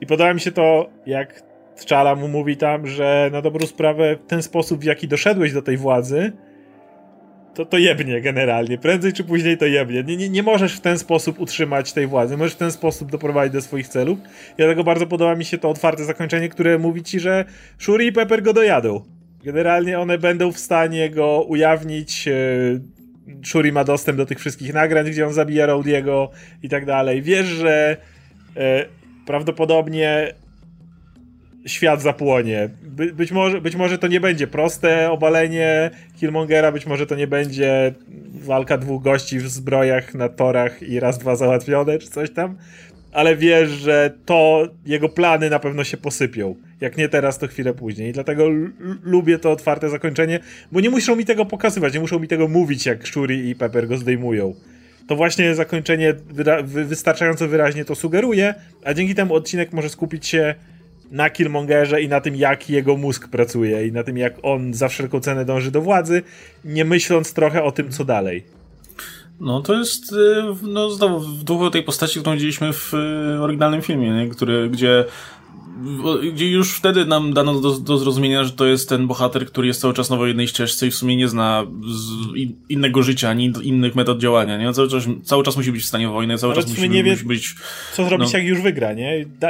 [0.00, 1.42] I podoba mi się to, jak
[1.76, 5.76] T'Challa mu mówi tam, że na dobrą sprawę ten sposób, w jaki doszedłeś do tej
[5.76, 6.32] władzy,
[7.54, 8.78] to, to jebnie generalnie.
[8.78, 10.02] Prędzej czy później to jebnie.
[10.02, 13.52] Nie, nie, nie możesz w ten sposób utrzymać tej władzy, możesz w ten sposób doprowadzić
[13.52, 14.18] do swoich celów.
[14.56, 17.44] Dlatego bardzo podoba mi się to otwarte zakończenie, które mówi ci, że
[17.78, 19.04] Shuri i Pepper go dojadą.
[19.44, 22.32] Generalnie one będą w stanie go ujawnić e,
[23.44, 26.30] Shuri ma dostęp do tych wszystkich nagrań, gdzie on zabija Rowdiego
[26.62, 27.22] i tak dalej.
[27.22, 27.96] Wiesz, że
[28.56, 28.86] e,
[29.26, 30.34] prawdopodobnie
[31.66, 32.68] świat zapłonie.
[32.82, 37.26] By, być, może, być może to nie będzie proste obalenie Killmongera, być może to nie
[37.26, 37.94] będzie
[38.34, 42.56] walka dwóch gości w zbrojach na torach i raz, dwa załatwione, czy coś tam,
[43.12, 46.54] ale wiesz, że to jego plany na pewno się posypią.
[46.80, 48.10] Jak nie teraz, to chwilę później.
[48.10, 48.44] I dlatego
[49.02, 50.40] lubię to otwarte zakończenie,
[50.72, 53.88] bo nie muszą mi tego pokazywać, nie muszą mi tego mówić, jak Shuri i Pepper
[53.88, 54.54] go zdejmują.
[55.06, 56.14] To właśnie zakończenie
[56.64, 60.54] wystarczająco wyraźnie to sugeruje, a dzięki temu odcinek może skupić się
[61.10, 64.88] na Killmongerze i na tym, jak jego mózg pracuje i na tym, jak on za
[64.88, 66.22] wszelką cenę dąży do władzy,
[66.64, 68.44] nie myśląc trochę o tym, co dalej.
[69.40, 70.16] No to jest, y,
[70.62, 74.28] no znowu w duchu tej postaci, którą widzieliśmy w y, oryginalnym filmie, nie?
[74.28, 75.04] Który, gdzie
[76.32, 79.80] gdzie już wtedy nam dano do, do, zrozumienia, że to jest ten bohater, który jest
[79.80, 81.66] cały czas na jednej ścieżce i w sumie nie zna
[82.68, 84.72] innego życia, ani innych metod działania, nie?
[84.72, 87.12] Cały czas, cały czas musi być w stanie wojny, cały Nawet czas musi, nie wie,
[87.12, 87.54] musi być...
[87.92, 88.38] Co zrobić, no.
[88.38, 89.26] jak już wygra, nie?
[89.40, 89.48] Da,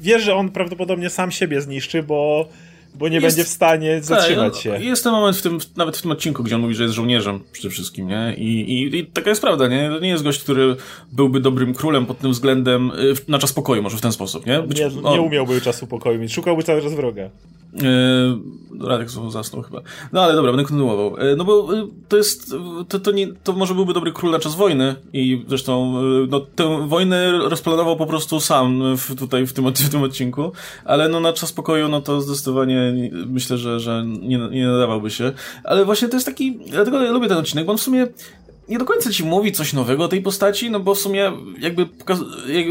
[0.00, 2.48] wie, że on prawdopodobnie sam siebie zniszczy, bo
[2.94, 4.84] bo nie jest, będzie w stanie zatrzymać tak, się.
[4.84, 7.40] Jest ten moment w tym, nawet w tym odcinku, gdzie on mówi, że jest żołnierzem
[7.52, 8.34] przede wszystkim, nie?
[8.36, 9.90] I, i, i taka jest prawda, nie?
[9.90, 10.76] To nie jest gość, który
[11.12, 14.62] byłby dobrym królem pod tym względem, y, na czas pokoju może w ten sposób, nie?
[14.62, 17.30] Być, nie, nie umiałby czasu pokoju mieć, szukałby cały czas wroga.
[17.72, 19.80] Yy, Radek znowu zasnął chyba.
[20.12, 21.16] No ale dobra, będę kontynuował.
[21.18, 22.54] Yy, no bo yy, to jest,
[22.88, 26.88] to, to, nie, to może byłby dobry król na czas wojny i zresztą no, tę
[26.88, 30.52] wojnę rozplanował po prostu sam w, tutaj w tym, w tym odcinku,
[30.84, 32.92] ale no na czas pokoju no to zdecydowanie
[33.26, 35.32] myślę, że, że nie, nie nadawałby się.
[35.64, 38.06] Ale właśnie to jest taki, dlatego ja lubię ten odcinek, bo on w sumie
[38.68, 41.88] nie do końca ci mówi coś nowego o tej postaci, no bo w sumie jakby,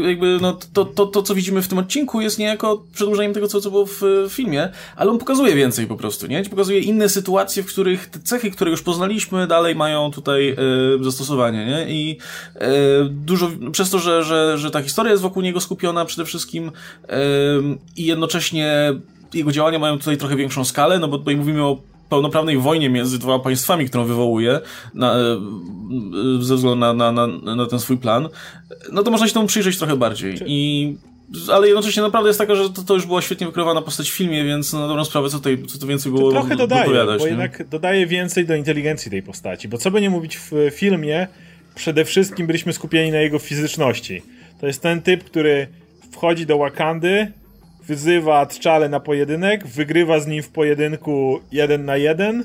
[0.06, 3.60] jakby no to, to, to, co widzimy w tym odcinku jest niejako przedłużeniem tego, co,
[3.60, 6.42] co było w, w filmie, ale on pokazuje więcej po prostu, nie?
[6.44, 10.56] Pokazuje inne sytuacje, w których te cechy, które już poznaliśmy, dalej mają tutaj e,
[11.00, 11.86] zastosowanie, nie?
[11.88, 12.18] I
[12.54, 12.68] e,
[13.10, 16.72] dużo, przez to, że, że, że ta historia jest wokół niego skupiona przede wszystkim
[17.08, 17.18] e,
[17.96, 18.94] i jednocześnie
[19.34, 21.78] jego działania mają tutaj trochę większą skalę, no bo tutaj mówimy o
[22.08, 24.60] pełnoprawnej wojnie między dwoma państwami, którą wywołuje
[24.94, 25.40] na, e,
[26.40, 28.28] ze względu na, na, na, na ten swój plan,
[28.92, 30.38] no to można się temu przyjrzeć trochę bardziej.
[30.46, 30.96] I
[31.52, 34.44] ale jednocześnie naprawdę jest taka, że to, to już była świetnie wykreowana postać w filmie,
[34.44, 37.30] więc na dobrą sprawę co tutaj co to więcej było to trochę dodaje, bo nie?
[37.30, 41.28] jednak dodaje więcej do inteligencji tej postaci, bo co by nie mówić w filmie,
[41.74, 44.22] przede wszystkim byliśmy skupieni na jego fizyczności.
[44.60, 45.66] To jest ten typ, który
[46.12, 47.32] wchodzi do Wakandy,
[47.88, 52.44] wyzywa T'Challę na pojedynek, wygrywa z nim w pojedynku jeden na jeden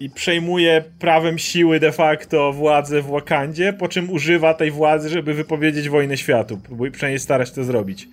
[0.00, 5.34] i przejmuje prawem siły de facto władzę w Wakandzie, po czym używa tej władzy, żeby
[5.34, 6.58] wypowiedzieć wojnę światu.
[6.58, 8.08] Próbuje przynajmniej starać to zrobić.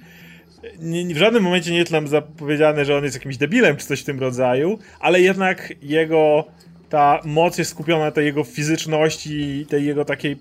[1.13, 4.05] W żadnym momencie nie jest nam zapowiedziane, że on jest jakimś debilem czy coś w
[4.05, 6.45] tym rodzaju, ale jednak jego
[6.89, 10.37] ta moc jest skupiona na tej jego fizyczności i tej jego takiej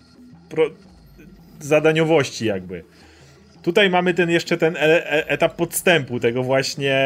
[0.48, 0.70] pro...
[1.60, 2.84] zadaniowości jakby.
[3.66, 6.96] Tutaj mamy ten jeszcze ten e e etap podstępu, tego właśnie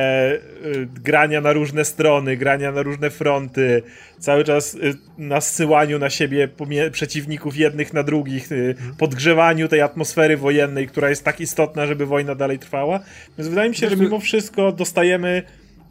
[0.65, 3.83] y, grania na różne strony, grania na różne fronty,
[4.19, 6.49] cały czas y, nasyłaniu na siebie
[6.93, 12.35] przeciwników jednych na drugich, y, podgrzewaniu tej atmosfery wojennej, która jest tak istotna, żeby wojna
[12.35, 13.01] dalej trwała.
[13.39, 15.43] Więc wydaje mi się, że mimo wszystko dostajemy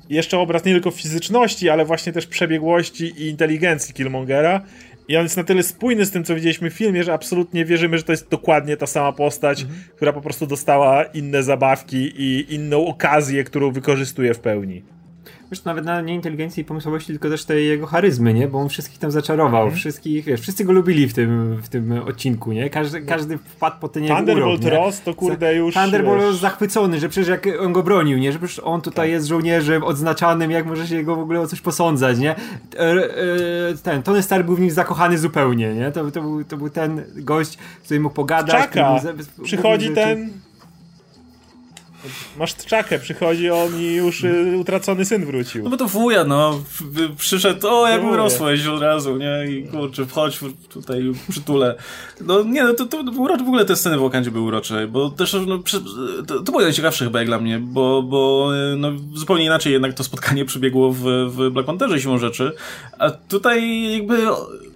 [0.09, 4.61] jeszcze obraz nie tylko fizyczności, ale właśnie też przebiegłości i inteligencji Killmongera
[5.09, 7.97] i on jest na tyle spójny z tym, co widzieliśmy w filmie, że absolutnie wierzymy,
[7.97, 9.79] że to jest dokładnie ta sama postać, mhm.
[9.95, 14.83] która po prostu dostała inne zabawki i inną okazję, którą wykorzystuje w pełni.
[15.51, 18.47] Wiesz, nawet na nie inteligencji i pomysłowości, tylko też tej jego charyzmy, nie?
[18.47, 19.75] Bo on wszystkich tam zaczarował, mm.
[19.75, 22.69] wszystkich, wiesz, wszyscy go lubili w tym, w tym odcinku, nie?
[22.69, 25.73] Każdy, każdy wpadł po ten jego Thunderbolt urok, Ross to kurde już...
[25.73, 28.31] Thunderbolt Ross zachwycony, że przecież jak on go bronił, nie?
[28.31, 29.11] Że przecież on tutaj tak.
[29.11, 32.31] jest żołnierzem odznaczanym, jak może się go w ogóle o coś posądzać, nie?
[32.31, 32.97] E, e,
[33.83, 35.91] ten, Tony Stark był w nim zakochany zupełnie, nie?
[35.91, 38.61] To, to, był, to był ten gość, z którym mógł pogadać.
[38.61, 39.01] Czaka.
[39.43, 40.29] Przychodzi ten
[42.37, 45.63] Masz tczakę, przychodzi on i już y, utracony syn wrócił.
[45.63, 46.63] No bo to wuja, no.
[47.17, 49.51] Przyszedł, o, jak urosłeś od razu, nie?
[49.51, 50.39] I kurczę, wchodź
[50.69, 51.75] tutaj, przytulę.
[52.21, 55.09] No nie, no to, to, to w ogóle te sceny w Wakandzie były urocze, bo
[55.09, 55.59] też, no,
[56.27, 60.03] to, to było najciekawsze chyba jak dla mnie, bo, bo no, zupełnie inaczej jednak to
[60.03, 62.51] spotkanie przebiegło w, w Black Pantherze siłą rzeczy,
[62.99, 64.17] a tutaj jakby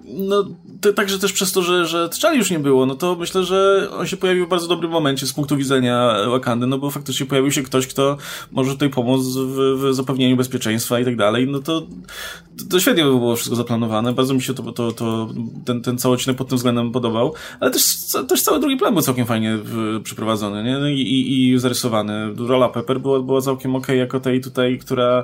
[0.06, 0.46] no,
[0.84, 3.90] to także też przez to, że, że T'Challi już nie było, no to myślę, że
[3.98, 7.52] on się pojawił w bardzo dobrym momencie z punktu widzenia Wakandy, no bo faktycznie pojawił
[7.52, 8.18] się ktoś, kto
[8.52, 11.88] może tutaj pomóc w, w zapewnieniu bezpieczeństwa i tak dalej, no to,
[12.70, 15.30] to świetnie było wszystko zaplanowane, bardzo mi się to, to, to
[15.66, 19.04] ten, ten cały odcinek pod tym względem podobał, ale też, też cały drugi plan był
[19.04, 19.58] całkiem fajnie
[20.04, 20.80] przeprowadzony, nie?
[20.80, 22.34] No I, i, i zarysowany.
[22.48, 25.24] Rola Pepper była, była całkiem okej okay, jako tej tutaj, która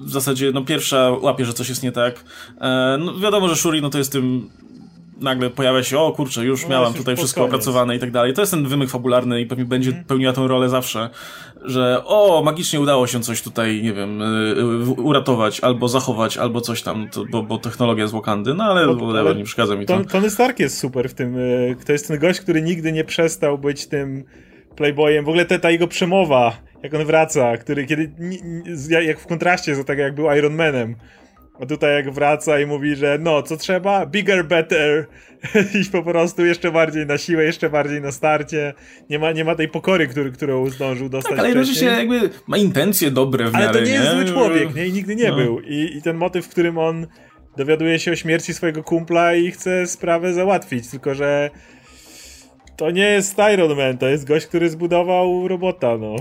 [0.00, 2.24] w zasadzie, no pierwsza łapie, że coś jest nie tak.
[2.60, 4.50] E, no wiadomo, że Shuri, no to jest tym
[5.20, 7.54] nagle pojawia się, o kurczę, już No, miałam już tutaj pod wszystko koniec.
[7.54, 8.34] opracowane i tak dalej.
[8.34, 10.06] To jest ten wymyk fabularny i pewnie będzie Mhm.
[10.06, 11.10] pełniła tą rolę zawsze,
[11.64, 14.54] że o, magicznie udało się coś tutaj, nie wiem, y,
[14.98, 18.86] y, uratować, albo zachować, albo coś tam, to, bo, bo technologia z Wakandy, no ale,
[18.86, 19.94] Bo- whatever, ale nie przeszkadza mi to.
[19.94, 21.36] Ton, Tony Stark jest super w tym.
[21.38, 24.24] e, To jest ten gość, który nigdy nie przestał być tym
[24.76, 25.24] playboyem.
[25.24, 28.12] W ogóle te, ta jego przemowa, jak on wraca, który kiedy.
[29.06, 30.94] Jak w kontraście do tego, jak był Iron Manem.
[31.62, 34.06] A tutaj jak wraca i mówi, że no, co trzeba?
[34.06, 35.06] Bigger, better.
[35.82, 38.74] I po prostu jeszcze bardziej na siłę, jeszcze bardziej na starcie.
[39.10, 42.56] Nie ma, nie ma tej pokory, który, którą zdążył dostać Tak, ale jednocześnie jakby ma
[42.56, 44.86] intencje dobre w Ale miarę, to nie jest zły człowiek, nie?
[44.86, 45.36] I nigdy nie No.
[45.36, 45.60] był.
[45.60, 47.06] I, I ten motyw, w którym on
[47.56, 51.50] dowiaduje się o śmierci swojego kumpla i chce sprawę załatwić, tylko że
[52.76, 56.16] to nie jest Iron Man, to jest gość, który zbudował robota, no.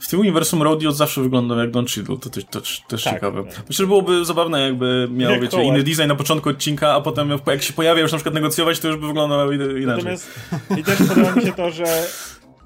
[0.00, 3.14] W tym uniwersum Rodeo zawsze wyglądał jak Don Cheadle, to też, to, też- też Tak,
[3.14, 3.44] ciekawe.
[3.44, 3.52] tak.
[3.68, 7.30] Myślę, że byłoby zabawne, jakby miał, Jak wiecie, inny design na początku odcinka, a potem
[7.46, 9.86] jak się pojawia już na przykład negocjować, to już by wyglądał ina- inaczej.
[9.86, 10.30] Natomiast
[10.78, 11.84] i też podoba mi się to, że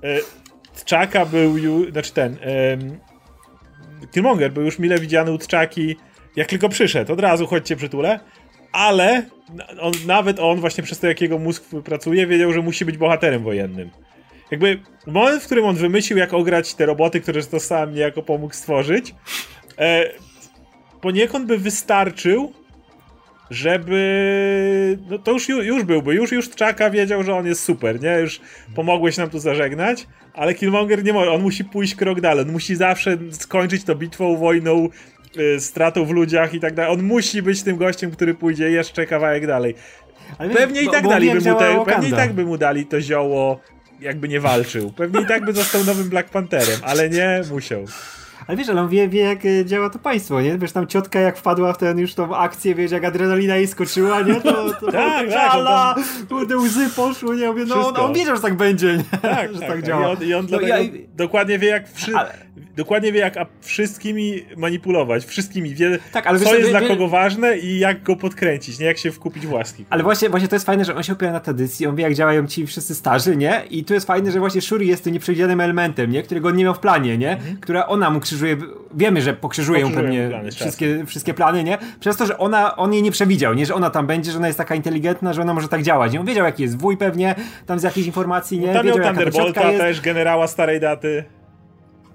[0.02, 0.18] e,
[0.86, 2.98] T'Chaka był już, znaczy ten, em,
[4.12, 5.94] Killmonger był już mile widziany u T'Chaki,
[6.36, 8.20] jak tylko przyszedł, od razu chodźcie przytulę,
[8.72, 9.22] ale
[9.80, 13.42] on, nawet on właśnie przez to, jak jego mózg pracuje, wiedział, że musi być bohaterem
[13.42, 13.90] wojennym.
[14.52, 18.54] Jakby moment, w którym on wymyślił, jak ograć te roboty, które to sam niejako pomógł
[18.54, 19.14] stworzyć,
[19.78, 20.10] e,
[21.00, 22.52] poniekąd by wystarczył,
[23.50, 24.98] żeby.
[25.10, 28.18] No to już, ju- już byłby, już, już Czaka wiedział, że on jest super, nie?
[28.20, 28.40] Już
[28.74, 32.76] pomogłeś nam tu zażegnać, ale Killmonger nie może, on musi pójść krok dalej, on musi
[32.76, 34.88] zawsze skończyć to bitwą, wojną,
[35.36, 36.92] y, stratą w ludziach i tak dalej.
[36.92, 39.74] On musi być tym gościem, który pójdzie jeszcze kawałek dalej.
[40.38, 42.86] Ale Pewnie i tak bo dali by mu te, pewnie i tak by mu dali
[42.86, 43.60] to zioło,
[44.02, 44.92] jakby nie walczył.
[44.92, 47.84] Pewnie i tak by został nowym Black Pantherem, ale nie musiał.
[48.46, 50.58] Ale wiesz, ale on wie, wie jak e, działa to państwo, nie?
[50.58, 54.20] Wiesz, tam ciotka jak wpadła w ten już tą akcję, wiesz, jak adrenalina jej skoczyła,
[54.22, 54.34] nie?
[54.40, 55.96] To, to Tak, tak,
[56.28, 57.46] kurde, łzy poszły, nie?
[57.46, 59.18] Mówię, no on, on wiedział, że tak będzie, nie?
[59.22, 59.82] Tak, że tak, tak, tak.
[59.82, 60.08] działa.
[60.08, 62.16] I on, i on No, dlatego ja- dokładnie wie jak wszy...
[62.16, 62.34] Ale-
[62.76, 66.88] dokładnie wie jak wszystkimi manipulować, wszystkimi wie Tak, ale co wiesz, jest wie- dla wie-
[66.88, 69.84] kogo ważne i jak go podkręcić, nie jak się wkupić w łaski.
[69.90, 72.14] Ale właśnie, właśnie to jest fajne, że on się opiera na tradycji, on wie jak
[72.14, 73.62] działają ci wszyscy starzy, nie?
[73.70, 76.22] I tu jest fajne, że właśnie Shuri jest tym nieprzewidzianym elementem, nie?
[76.22, 77.36] Którego on nie miał w planie, nie?
[77.60, 78.56] Która ona mu krzyżuje,
[78.94, 81.78] wiemy, że pokrzyżuje ją Pokrzyżuje pewnie plany z wszystkie, wszystkie plany, nie?
[82.00, 83.66] Przez to, że ona, on jej nie przewidział, nie?
[83.66, 86.12] Że ona tam będzie, że ona jest taka inteligentna, że ona może tak działać.
[86.12, 86.20] Nie?
[86.20, 87.34] On wiedział jaki jest wuj pewnie,
[87.66, 88.66] tam z jakichś informacji, nie?
[88.74, 91.24] Tam miał wiedział to Thunderbolta też, generała starej daty.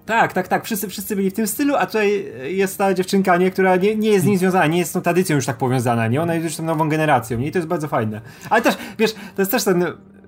[0.07, 0.65] Tak, tak, tak.
[0.65, 4.09] Wszyscy, wszyscy byli w tym stylu, a tutaj jest ta dziewczynka, nie, która nie, nie
[4.09, 6.21] jest z nim związana, nie jest z tą tradycją już tak powiązana, nie?
[6.21, 7.47] Ona jest już tą nową generacją, nie?
[7.47, 8.21] I to jest bardzo fajne.
[8.49, 9.85] Ale też, wiesz, to jest też ten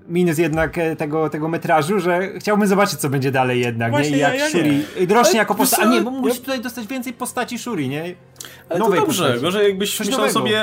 [0.08, 4.16] minus jednak e, tego, tego metrażu, że chciałbym zobaczyć, co będzie dalej jednak, Właśnie nie?
[4.16, 4.82] I ja- jak ja nie.
[4.92, 5.80] Shuri rośnie jako postać.
[5.80, 8.02] A nie, bo ja- musisz tutaj dostać więcej postaci Shuri, nie?
[8.02, 9.42] Ale to Nowej dobrze, postaci.
[9.42, 10.62] gorzej jakbyś myślał sobie,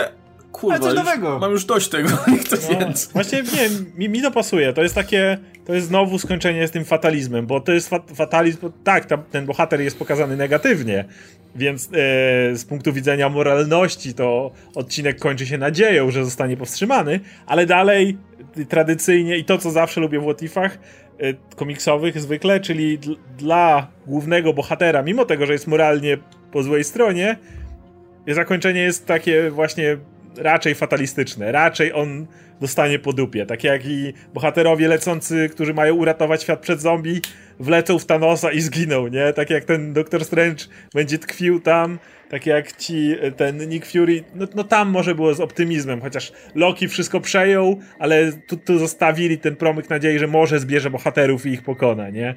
[0.60, 1.40] kurwa, Ale coś już nowego.
[1.40, 3.10] mam już dość tego, nie chcę No, więcej.
[3.14, 4.74] właśnie nie, mi, mi to pasuje.
[4.74, 8.58] To jest takie, to jest znowu skończenie z tym fatalizmem, bo to jest fat, fatalizm,
[8.62, 11.06] bo tak, tam, ten bohater jest pokazany negatywnie,
[11.56, 11.90] więc e,
[12.56, 18.18] z punktu widzenia moralności to odcinek kończy się nadzieją, że zostanie powstrzymany, ale dalej
[18.58, 20.78] y, tradycyjnie i to, co zawsze lubię w Łotifach
[21.20, 26.18] e, komiksowych zwykle, czyli dl, dla głównego bohatera, mimo tego, że jest moralnie
[26.52, 27.38] po złej stronie,
[28.28, 29.98] zakończenie jest takie właśnie
[30.38, 31.52] raczej fatalistyczne.
[31.52, 32.28] Raczej on
[32.62, 33.46] dostanie po dupie.
[33.46, 37.22] Tak jak i bohaterowie lecący, którzy mają uratować świat przed zombie,
[37.60, 39.34] wlecą w Thanosa i zginą, nie?
[39.34, 44.48] Tak jak ten Doctor Strange będzie tkwił tam, tak jak ci, ten Nick Fury, no,
[44.56, 49.56] no tam może było z optymizmem, chociaż Loki wszystko przejął, ale tu, tu zostawili ten
[49.56, 52.36] promyk nadziei, że może zbierze bohaterów i ich pokona, nie?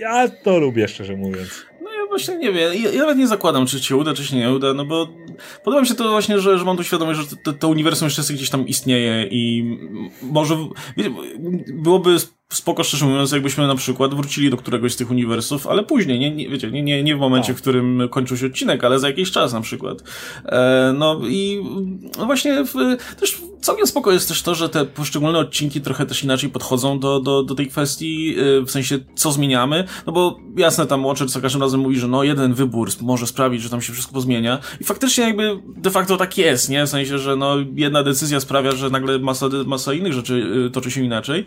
[0.00, 1.66] Ja to lubię, szczerze mówiąc.
[2.14, 4.74] Właśnie nie wiem, ja, ja nawet nie zakładam, czy się uda, czy się nie uda,
[4.74, 5.08] no bo
[5.64, 8.08] podoba mi się to właśnie, że, że mam tu świadomość, że to, to, to uniwersum
[8.08, 9.64] jeszcze gdzieś tam istnieje i
[10.22, 10.56] może,
[10.96, 11.10] wiecie,
[11.74, 12.16] byłoby
[12.56, 16.30] spoko, szczerze mówiąc, jakbyśmy na przykład wrócili do któregoś z tych uniwersów, ale później, nie,
[16.30, 19.30] nie wiecie, nie, nie, nie w momencie, w którym kończył się odcinek, ale za jakiś
[19.30, 20.02] czas na przykład.
[20.44, 21.64] E, no i
[22.18, 22.74] no właśnie w,
[23.20, 27.20] też całkiem spoko jest też to, że te poszczególne odcinki trochę też inaczej podchodzą do,
[27.20, 31.40] do, do tej kwestii, e, w sensie co zmieniamy, no bo jasne tam Watcher co
[31.40, 34.84] każdym razem mówi, że no jeden wybór może sprawić, że tam się wszystko pozmienia i
[34.84, 36.86] faktycznie jakby de facto tak jest, nie?
[36.86, 40.34] W sensie, że no jedna decyzja sprawia, że nagle masa, masa innych rzeczy
[40.66, 41.44] y, toczy się inaczej,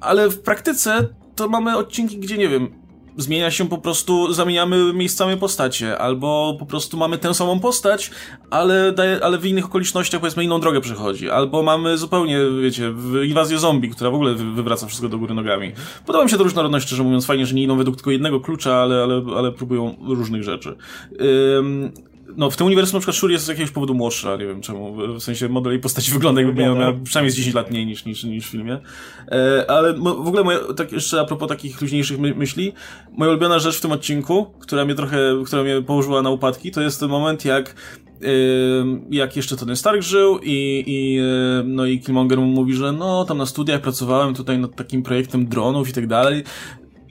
[0.00, 2.68] ale w praktyce to mamy odcinki, gdzie nie wiem,
[3.16, 8.10] zmienia się po prostu, zamieniamy miejscami postacie, albo po prostu mamy tę samą postać,
[8.50, 12.94] ale, daje, ale w innych okolicznościach powiedzmy inną drogę przechodzi, albo mamy zupełnie, wiecie,
[13.24, 15.72] inwazję zombie, która w ogóle wy- wywraca wszystko do góry nogami.
[16.06, 18.76] Podoba mi się to różnorodność, szczerze mówiąc, fajnie, że nie idą według tylko jednego klucza,
[18.76, 20.76] ale, ale, ale próbują różnych rzeczy.
[21.58, 21.92] Ym,
[22.36, 24.96] no w tym uniwersum na przykład Shuri jest z jakiegoś powodu młodsza, nie wiem czemu,
[25.14, 28.04] w sensie model jej postaci wygląda jakby miała, miała przynajmniej z 10 lat mniej niż,
[28.04, 28.78] niż, niż w filmie.
[29.28, 32.72] E, ale w ogóle moje, tak jeszcze a propos takich luźniejszych my, myśli,
[33.12, 36.80] moja ulubiona rzecz w tym odcinku, która mnie trochę, która mnie położyła na upadki, to
[36.80, 37.74] jest ten moment jak
[39.10, 41.20] jak jeszcze Tony Stark żył i, i,
[41.64, 45.48] no i Killmonger mu mówi, że no tam na studiach pracowałem tutaj nad takim projektem
[45.48, 46.44] dronów i tak dalej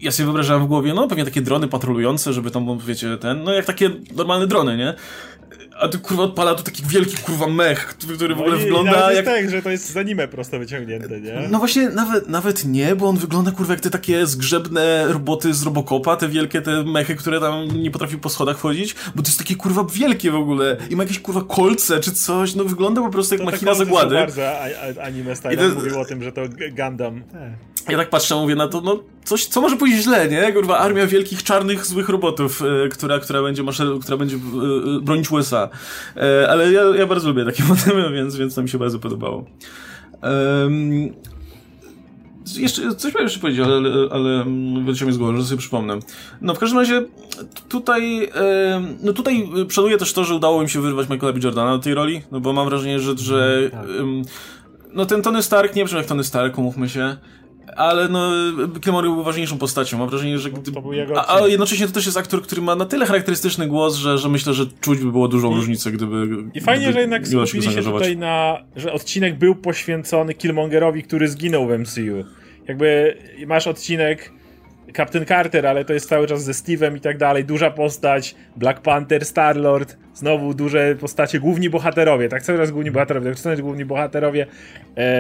[0.02, 3.54] ja sobie wyobrażałem w głowie, no pewnie takie drony patrolujące, żeby tam, wiecie, ten, no
[3.54, 4.93] jak takie normalne drony, nie?
[5.80, 9.14] a tu kurwa odpala tu taki wielki kurwa mech, który, który w ogóle no wygląda
[9.14, 9.26] jak...
[9.26, 11.47] tak, że to jest z anime prosto wyciągnięte, nie?
[11.52, 15.64] No właśnie, nawet, nawet nie, bo on wygląda kurwa jak te takie zgrzebne roboty z
[15.64, 19.38] Robocopa, te wielkie te mechy, które tam nie potrafią po schodach wchodzić, bo to jest
[19.38, 23.10] takie kurwa wielkie w ogóle i ma jakieś kurwa kolce czy coś, no wygląda po
[23.10, 24.16] prostu jak to machina zagłady.
[24.16, 24.43] To bardzo
[25.04, 25.76] anime style to...
[25.76, 26.41] mówił o tym, że to
[26.78, 27.24] Gundam.
[27.90, 30.54] Ja tak patrzę, mówię na to, no coś, co może pójść źle, nie?
[30.54, 34.40] Kurwa, armia wielkich, czarnych, złych robotów, e, która, która będzie, maszer, która będzie e,
[35.02, 35.70] bronić USA.
[36.18, 39.46] E, ale ja, ja bardzo lubię takie motywy, więc, więc to mi się bardzo podobało.
[40.24, 41.14] Um,
[42.58, 44.46] jeszcze coś miałem jeszcze powiedzieć, ale, ale, ale
[44.86, 46.00] wyleciał mi z głowy, że sobie przypomnę.
[46.42, 47.06] No w każdym razie
[47.70, 48.30] tutaj,
[49.04, 51.40] no tutaj przoduje też to, że udało im się wyrwać Michaela B.
[51.44, 53.86] Jordana do tej roli, no bo mam wrażenie, że, że tak.
[54.94, 57.18] no ten Tony Stark, nie wiem jak Tony Stark, umówmy się,
[57.76, 58.32] ale no,
[58.82, 59.98] Killmonger był ważniejszą postacią.
[59.98, 60.50] Mam wrażenie, że.
[60.50, 60.72] Gdy...
[61.28, 64.54] a, jednocześnie to też jest aktor, który ma na tyle charakterystyczny głos, że, że myślę,
[64.54, 66.28] że czuć by było dużą I, różnicę, gdyby.
[66.54, 68.58] I fajnie, gdyby że jednak skupili się, się tutaj na.
[68.76, 72.26] że odcinek był poświęcony Killmongerowi, który zginął w MCU.
[72.68, 73.18] Jakby
[73.48, 74.32] masz odcinek.
[74.98, 78.82] Captain Carter, ale to jest cały czas ze Steve'em i tak dalej, duża postać, Black
[78.82, 84.48] Panther, Star-Lord, znowu duże postacie, główni bohaterowie, tak cały czas główni bohaterowie, tak główni bohaterowie,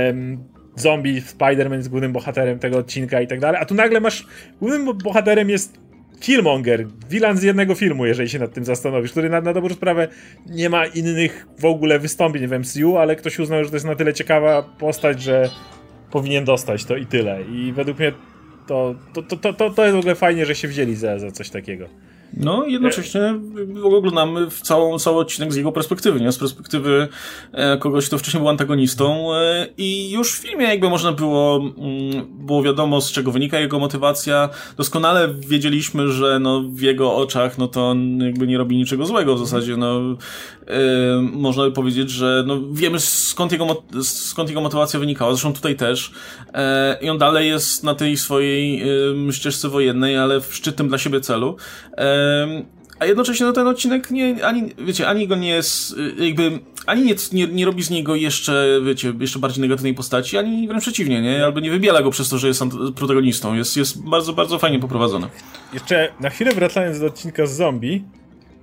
[0.07, 0.43] um,
[0.81, 4.27] zombie, Spider-Man jest głównym bohaterem tego odcinka i tak dalej, a tu nagle masz,
[4.61, 5.79] głównym bohaterem jest
[6.19, 10.07] Killmonger, wilan z jednego filmu, jeżeli się nad tym zastanowisz, który na, na dobrą sprawę
[10.45, 13.95] nie ma innych w ogóle wystąpień w MCU, ale ktoś uznał, że to jest na
[13.95, 15.49] tyle ciekawa postać, że
[16.11, 17.41] powinien dostać to i tyle.
[17.41, 18.11] I według mnie
[18.67, 21.49] to, to, to, to, to jest w ogóle fajnie, że się wzięli za, za coś
[21.49, 21.89] takiego.
[22.39, 23.39] No jednocześnie
[23.83, 26.31] oglądamy w całą, cały odcinek z jego perspektywy, nie?
[26.31, 27.07] Z perspektywy
[27.51, 32.45] e, kogoś, kto wcześniej był antagonistą e, i już w filmie jakby można było, mm,
[32.45, 34.49] było wiadomo z czego wynika jego motywacja.
[34.77, 39.35] Doskonale wiedzieliśmy, że no w jego oczach no to on jakby nie robi niczego złego
[39.35, 39.99] w zasadzie, no
[40.67, 40.77] e,
[41.21, 46.11] można by powiedzieć, że no wiemy skąd jego, skąd jego motywacja wynikała, zresztą tutaj też
[47.01, 48.83] i on dalej jest na tej swojej
[49.31, 51.57] ścieżce wojennej, ale w szczytnym dla siebie celu
[52.99, 57.15] a jednocześnie no, ten odcinek nie, ani, wiecie, ani go nie jest, jakby, ani nie,
[57.33, 61.45] nie, nie robi z niego jeszcze, wiecie, jeszcze bardziej negatywnej postaci, ani wręcz przeciwnie, nie?
[61.45, 62.63] Albo nie wybiela go przez to, że jest
[62.95, 63.55] protagonistą.
[63.55, 65.27] Jest, jest bardzo, bardzo fajnie poprowadzony.
[65.73, 68.03] Jeszcze na chwilę wracając do odcinka z zombie,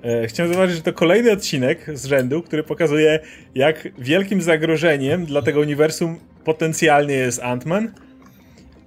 [0.03, 3.21] e, chciałem zauważyć, że to kolejny odcinek z rzędu, który pokazuje,
[3.55, 7.89] jak wielkim zagrożeniem dla tego uniwersum potencjalnie jest Ant-Man.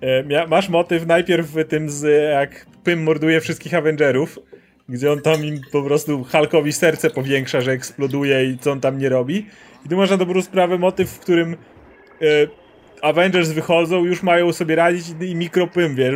[0.02, 2.04] E, masz motyw najpierw w tym, z,
[2.34, 4.40] jak Pym morduje wszystkich Avengerów,
[4.90, 8.98] gdzie on tam im po prostu Hulkowi serce powiększa, że eksploduje i co on tam
[8.98, 9.46] nie robi.
[9.86, 11.54] I tu masz na dobrą sprawę motyw, w którym
[12.22, 12.26] e,
[13.02, 16.16] Avengers wychodzą, już mają sobie radzić i mikropym, wiesz,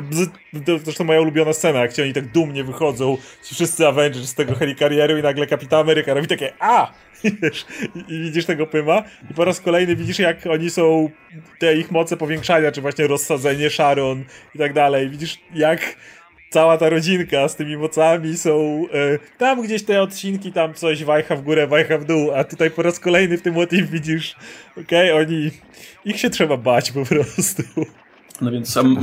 [0.65, 4.35] to zresztą moja ulubiona scena, jak ci oni tak dumnie wychodzą, ci wszyscy Avengers z
[4.35, 6.93] tego helikarieru i nagle Kapitan Ameryka robi takie a!
[7.23, 11.09] I, i widzisz tego pyma i po raz kolejny widzisz jak oni są,
[11.59, 14.23] te ich moce powiększania, czy właśnie rozsadzenie Sharon
[14.55, 15.95] i tak dalej, widzisz jak
[16.53, 21.35] cała ta rodzinka z tymi mocami są e, tam gdzieś te odcinki, tam coś wajcha
[21.35, 24.35] w górę, wajcha w dół, a tutaj po raz kolejny w tym motyw widzisz,
[24.71, 25.51] okej, okay, oni,
[26.05, 27.63] ich się trzeba bać po prostu.
[28.41, 28.97] No więc sam,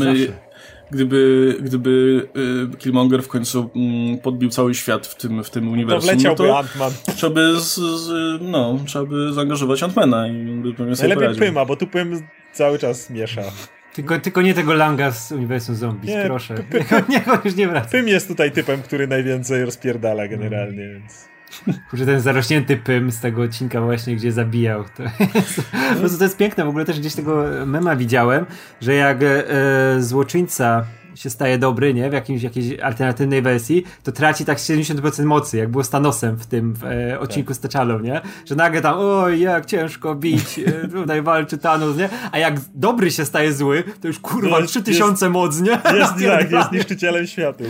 [0.90, 2.28] gdyby, gdyby
[2.74, 6.48] y, Killmonger w końcu mm, podbił cały świat w tym, w tym uniwersum, to wleciałby
[6.48, 7.14] no Ant-Man.
[7.16, 8.10] Trzeba by, z, z,
[8.42, 12.22] no, trzeba by zaangażować Ant-Mana i by sobie Najlepiej Pyma, bo tu Pym
[12.52, 13.42] cały czas miesza.
[13.94, 16.54] Tylko, tylko nie tego Langa z uniwersum zombies, nie, proszę.
[17.08, 17.88] Niech on już nie wraca.
[17.88, 21.00] Pym jest tutaj typem, który najwięcej rozpierdala generalnie, mm.
[21.00, 21.30] więc...
[21.90, 24.84] Kurczę, ten zarośnięty Pym z tego odcinka właśnie, gdzie zabijał.
[24.96, 25.02] To
[25.34, 25.62] jest,
[26.02, 28.46] no to jest piękne, w ogóle też gdzieś tego mema widziałem,
[28.80, 29.44] że jak e,
[29.98, 32.10] złoczyńca się staje dobry, nie?
[32.10, 36.46] W jakimś, jakiejś alternatywnej wersji, to traci tak 70% mocy, jak było z Thanosem w
[36.46, 37.56] tym w, e, odcinku tak.
[37.56, 38.20] z T'Challą, nie?
[38.46, 42.08] Że nagle tam, oj, jak ciężko bić, e, tutaj walczy Thanos, nie?
[42.32, 45.70] A jak dobry się staje zły, to już kurwa no, 3000 moc, nie?
[45.70, 47.66] Jest, tak, jest niszczycielem światów.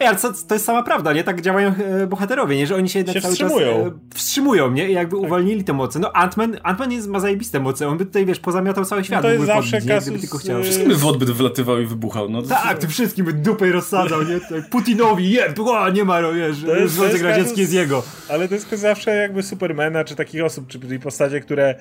[0.00, 1.24] Ej, ale co, to jest sama prawda, nie?
[1.24, 2.66] Tak działają e, bohaterowie, nie?
[2.66, 3.84] Że oni się jednak Się cały wstrzymują.
[3.84, 4.88] czas e, wstrzymują, nie?
[4.90, 5.98] I jakby uwolnili te moce.
[5.98, 9.22] No Ant-Man, Ant-Man jest, ma zajebiste moce, on by tutaj, wiesz, pozamiatał cały świat.
[9.22, 10.60] to jest zawsze podbić, kasus, tylko chciał.
[10.60, 12.42] y, Wszystkim by wod by wylatywał i wybuchał, no.
[12.42, 14.40] Tak, tym wszystkim by dupę rozsadzał, nie?
[14.40, 17.72] Tutaj Putinowi, je, o, nie ma, no wiesz, To jest- to Związek jest Radziecki jest
[17.72, 18.02] jego.
[18.28, 21.74] Ale to jest zawsze jakby Supermana, czy takich osób, czy tej postacie, które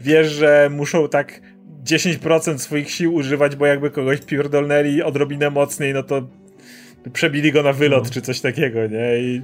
[0.00, 1.40] wiesz, że muszą tak
[1.84, 6.22] 10% swoich sił używać, bo jakby kogoś pierdolnęli odrobinę mocniej, no to
[7.12, 8.10] przebili go na wylot, No.
[8.10, 9.18] czy coś takiego, nie?
[9.20, 9.42] I,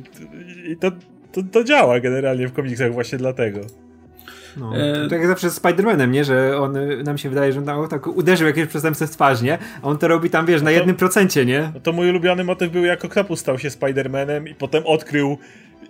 [0.73, 0.91] i to,
[1.33, 3.61] to, to działa generalnie w komiksach właśnie dlatego.
[4.57, 4.77] No.
[4.77, 6.25] E, Tak jak zawsze z Spider-Manem, nie?
[6.25, 9.43] Że on, y, nam się wydaje, że on tam, tak uderzył jakieś przestępstwo w twarz,
[9.43, 9.59] nie?
[9.83, 11.71] A on to robi tam, wiesz, na to- jednym procencie, nie?
[11.75, 15.39] No to mój ulubiony motyw był, jak Octopus stał się Spider-Manem i potem odkrył,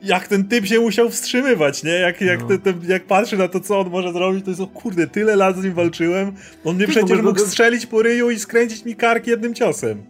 [0.02, 1.90] jak ten typ się musiał wstrzymywać, nie?
[1.92, 2.46] Jak, jak, No.
[2.48, 5.36] ten, ten, jak patrzy na to, co on może zrobić, to jest, o kurde, tyle
[5.36, 6.32] lat z nim walczyłem,
[6.64, 10.02] on mnie Ty, przecież mógł strzelić po ryju i skręcić mi kark jednym ciosem.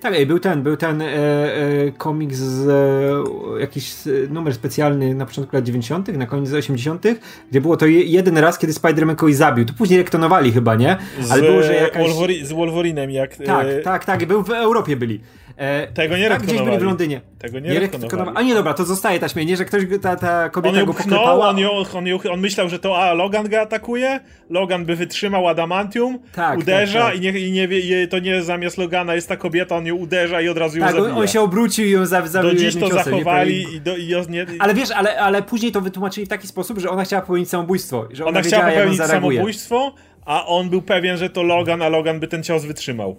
[0.00, 5.14] Tak, ej, był ten, był ten e, e, komiks z e, jakiś e, numer specjalny
[5.14, 7.06] na początku lat 90., na koniec 80.,
[7.50, 9.64] gdzie było to je, jeden raz, kiedy Spider-Man kogoś zabił.
[9.64, 10.96] To później rektonowali chyba, nie?
[11.20, 12.06] Z, Ale było, że jakaś...
[12.42, 13.36] Z Wolverinem, jak...
[13.36, 15.20] Tak, e, tak, tak, był w Europie byli.
[15.56, 16.82] E, Tego nie tak, gdzieś byli w.
[16.82, 17.20] Londynie.
[17.38, 17.88] Tego nie, Nie.
[18.34, 20.94] A nie, dobra, to zostaje ta śmienie, że ktoś, ta, ta On kobieta ją go
[20.94, 21.48] pchnął, poklepała.
[21.48, 25.48] on, ją, on, ją, on myślał, że to a, Logan go atakuje, Logan by wytrzymał
[25.48, 27.16] adamantium, Tak, uderza tak, tak.
[27.16, 29.94] i, nie, i nie wie, i to nie zamiast Logana jest ta kobieta, on ją
[29.94, 31.20] uderza i od razu ją Tak, on, zabija.
[31.20, 34.08] on się obrócił i ją za- zabił Do dziś to ciosem, zachowali i, do, i,
[34.28, 37.48] nie, Ale wiesz, ale, ale później to wytłumaczyli w taki sposób, że ona chciała popełnić
[37.48, 38.08] samobójstwo.
[38.10, 39.94] Że ona, ona chciała on popełnić samobójstwo,
[40.26, 43.16] a on był pewien, że to Logan, a Logan by ten cios wytrzymał.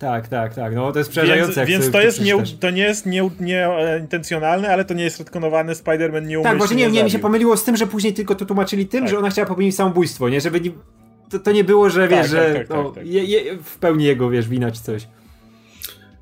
[0.00, 0.74] Tak, tak, tak.
[0.74, 1.66] No to jest przerażające.
[1.66, 5.18] Więc, więc to, jest nie, to nie jest nie, nie, e, ale to nie jest
[5.18, 8.34] retkonowany Spider-Man nie Tak, właśnie nie, nie, mi się pomyliło z tym, że później tylko
[8.34, 9.10] to tłumaczyli tym, Tak.
[9.10, 10.40] że ona chciała popełnić samobójstwo, nie?
[10.40, 10.70] Żeby nie,
[11.30, 13.06] to, to nie było, że wiesz, Tak, że tak, tak, o, tak, tak.
[13.06, 15.06] Je, je, w pełni jego, wiesz, wina czy coś.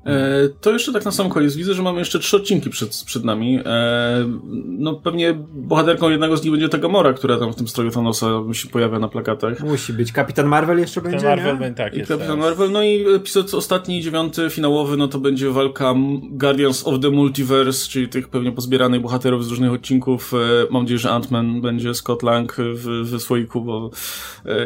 [0.09, 1.55] E, to jeszcze tak na sam koniec.
[1.55, 3.59] Widzę, że mamy jeszcze trzy odcinki przed, przed nami.
[3.65, 4.25] E,
[4.65, 8.27] no pewnie bohaterką jednego z nich będzie ta Gamora, która tam w tym stroju Thanosa
[8.53, 9.59] się pojawia na plakatach.
[9.59, 10.11] Musi być.
[10.11, 11.59] Kapitan Marvel jeszcze Ten będzie, Marvel nie?
[11.59, 12.09] będzie tak I jest.
[12.11, 12.45] Kapitan teraz.
[12.45, 15.93] Marvel, no i epizod ostatni, dziewiąty, finałowy, no to będzie walka
[16.31, 20.33] Guardians of the Multiverse, czyli tych pewnie pozbieranych bohaterów z różnych odcinków.
[20.33, 20.37] E,
[20.71, 23.89] mam nadzieję, że Ant-Man będzie Scott Lang w, w słoiku, bo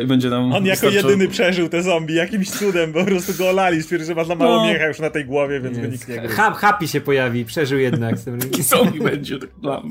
[0.04, 3.84] i będzie nam On jako jedyny przeżył te zombie, jakimś cudem, po prostu go olali,
[3.84, 4.64] stwierdził, że ma za mało No.
[4.66, 5.94] miecha już na tej głowie, więc go Jest.
[5.94, 6.36] nikt nie gryzł.
[6.36, 8.18] Ha, happy się pojawi, przeżył jednak.
[8.20, 9.82] z tym- Zombie będzie, tak.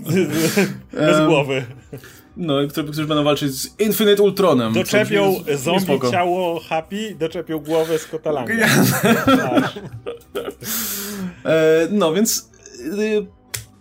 [0.92, 1.64] Bez głowy.
[2.36, 4.72] No, i którzy, którzy będą walczyć z Infinite Ultronem.
[4.72, 6.10] Doczepią brzmi zombie spoko.
[6.10, 8.48] ciało Happy, doczepią głowę z kotalami.
[11.44, 12.50] E, no, więc
[12.98, 13.26] y,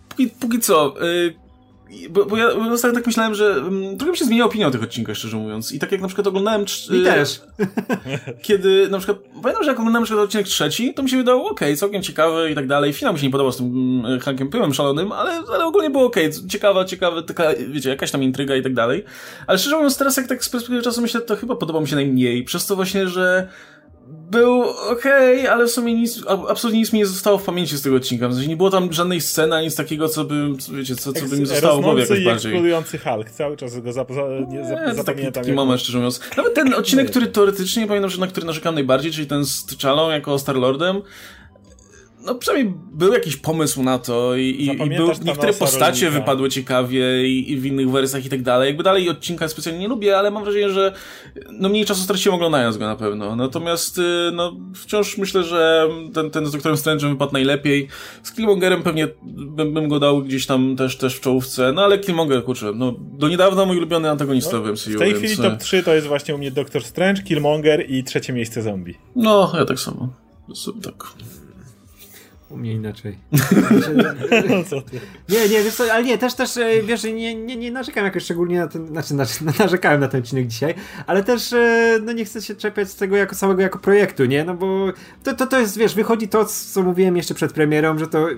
[0.08, 1.34] póki, póki co, y,
[2.10, 4.82] bo, bo ja ostatnio tak myślałem, że mm, trochę mi się zmieniła opinia o tych
[4.82, 5.72] odcinkach, szczerze mówiąc.
[5.72, 6.62] I tak jak na przykład oglądałem...
[6.62, 7.42] y, też.
[8.42, 11.50] Kiedy na przykład, pamiętam, że jak oglądałem na przykład odcinek trzeci, to mi się wydało
[11.50, 12.92] okej, całkiem ciekawy i tak dalej.
[12.92, 16.04] Finał mi się nie podobał z tym mm, Hankiem Pyłem szalonym, ale, ale ogólnie było
[16.04, 19.04] okej, ciekawa, ciekawa, taka, wiecie, jakaś tam intryga i tak dalej.
[19.46, 21.96] Ale szczerze mówiąc, teraz jak tak z perspektywy czasu myślę, to chyba podobał mi się
[21.96, 23.48] najmniej, przez to właśnie, że
[24.32, 27.96] był okej, ale w sumie nic, absolutnie nic mi nie zostało w pamięci z tego
[27.96, 28.28] odcinka.
[28.28, 31.26] W sensie nie było tam żadnej sceny, ani nic takiego, co by, wiecie, co, co
[31.26, 32.52] by mi zostało w głowie jakoś bardziej.
[32.52, 33.30] eksplodujący Hulk.
[33.30, 35.32] Cały czas go zap, za, nie, zap, taki, zapamiętam.
[35.32, 36.20] taki jak- moment, szczerze mówiąc.
[36.36, 40.10] Nawet ten odcinek, który teoretycznie pamiętam, że na który narzekam najbardziej, czyli ten z T'Challą
[40.10, 41.02] jako Star-Lordem,
[42.24, 46.20] no przynajmniej był jakiś pomysł na to i, i, i był, niektóre postacie rolnika.
[46.20, 48.66] wypadły ciekawie i, i w innych wersjach i tak dalej.
[48.66, 50.92] Jakby dalej odcinka specjalnie nie lubię, ale mam wrażenie, że
[51.50, 53.36] no mniej czasu straciłem oglądając go na pewno.
[53.36, 54.02] Natomiast y,
[54.32, 57.88] no wciąż myślę, że ten, ten z Doktorem Strange'em wypadł najlepiej.
[58.22, 61.98] Z Killmongerem pewnie bym, bym go dał gdzieś tam też, też w czołówce, no ale
[61.98, 65.50] Killmonger, kurczę, no do niedawna mój ulubiony antagonista w MCU, W tej więc, chwili e,
[65.50, 68.94] top 3 to jest właśnie u mnie Doctor Strange, Killmonger i trzecie miejsce zombie.
[69.16, 70.08] No, ja tak samo.
[70.82, 71.06] Tak.
[72.52, 73.18] U mnie inaczej.
[75.28, 78.22] Nie, nie, wiesz co, ale nie, też, też, e, wiesz, nie, nie, nie narzekam jakoś
[78.24, 80.74] szczególnie na ten, znaczy, znaczy narzekałem na ten odcinek dzisiaj,
[81.06, 84.44] ale też, e, no nie chcę się czepiać z tego jako samego, jako projektu, nie,
[84.44, 84.92] no bo
[85.22, 88.34] to, to, to jest, wiesz, wychodzi to, co mówiłem jeszcze przed premierą, że to, e,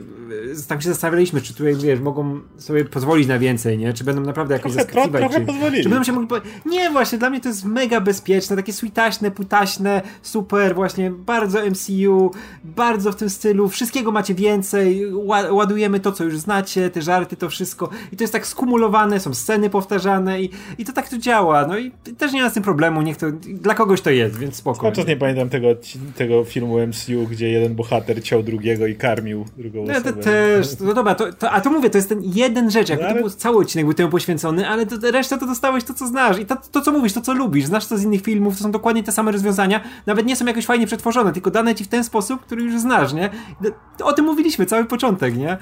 [0.68, 4.54] tak się zastanawialiśmy, czy tutaj, wiesz, mogą sobie pozwolić na więcej, nie, czy będą naprawdę
[4.54, 5.82] jakoś Trochę, tro, zaskakiwać, trochę czy, pozwolili.
[5.82, 6.28] czy będą się mogli.
[6.28, 6.36] Po...
[6.66, 12.30] Nie, właśnie, dla mnie to jest mega bezpieczne, takie sweetaśne, putaśne, super, właśnie, bardzo MCU,
[12.64, 17.36] bardzo w tym stylu, wszystkiego macie więcej, ła- ładujemy to, co już znacie, te żarty,
[17.36, 17.88] to wszystko.
[18.12, 21.66] I to jest tak skumulowane, są sceny powtarzane i, i to tak tu działa.
[21.66, 23.26] No i też nie ma z tym problemu, niech to.
[23.48, 24.92] Dla kogoś to jest, więc spoko.
[24.92, 25.68] Cały nie pamiętam tego,
[26.16, 30.94] tego filmu MCU, gdzie jeden bohater ciął drugiego i karmił drugą No, to też, no
[30.94, 33.20] dobra, to, to, a to mówię, to jest ten jeden rzecz, jakby No, to ale-
[33.20, 36.46] był cały odcinek był temu poświęcony, ale to, resztę to dostałeś to, co znasz i
[36.46, 39.02] to, to, co mówisz, to, co lubisz, znasz to z innych filmów, to są dokładnie
[39.02, 42.40] te same rozwiązania, nawet nie są jakoś fajnie przetworzone, tylko dane ci w ten sposób,
[42.40, 43.30] który już znasz, nie?
[44.02, 45.58] O tym mówiliśmy, cały początek, nie?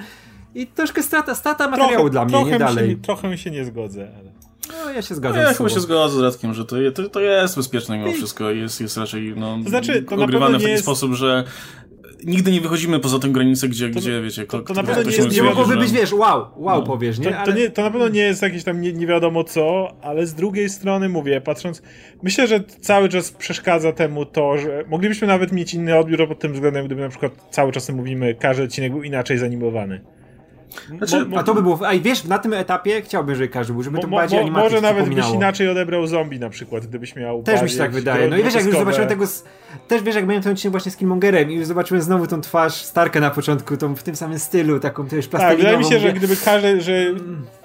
[0.55, 2.91] I troszkę strata, strata materiału trochę, dla mnie, nie dalej.
[2.91, 4.33] Się, trochę się nie zgodzę, ale...
[4.69, 5.43] No, ja się zgadzam.
[5.43, 8.51] Ja chyba się zgodzę z Radkiem, że to, to, to jest bezpieczne mimo wszystko.
[8.51, 10.83] Jest, jest raczej no, to znaczy, to ogrywane w taki jest...
[10.83, 11.45] sposób, że
[12.25, 15.17] nigdy nie wychodzimy poza tę granicę, gdzie, to, gdzie wiecie, to, to na pewno nie,
[15.17, 16.87] jest, nie mogłoby być, wiesz, wow, wow no.
[16.87, 17.31] powiesz, nie?
[17.31, 17.53] To, ale...
[17.53, 17.71] to nie?
[17.71, 21.09] to na pewno nie jest jakieś tam nie, nie, wiadomo co, ale z drugiej strony
[21.09, 21.83] mówię, patrząc,
[22.23, 26.53] myślę, że cały czas przeszkadza temu to, że moglibyśmy nawet mieć inny odbiór pod tym
[26.53, 30.01] względem, gdyby na przykład cały czas mówimy, każdy odcinek był inaczej zanimowany.
[30.99, 31.89] Znaczy, mo, a to by było.
[31.89, 34.81] A wiesz, na tym etapie chciałbym, żeby każdy był, żeby to mo, bardziej mo, Może
[34.81, 37.43] nawet byś inaczej odebrał zombie na przykład, gdybyś miał.
[37.43, 38.29] Też mi się tak wydaje.
[38.29, 39.25] No i wiesz, jak już zobaczyłem tego.
[39.89, 42.75] Też wiesz, jak miałem ten odcinek właśnie z Killmongerem i już zobaczyłem znowu tą twarz
[42.75, 45.49] Starka na początku, tą w tym samym stylu, taką też plastikinową.
[45.49, 47.07] Tak, wydaje mi się, że gdyby każdy, że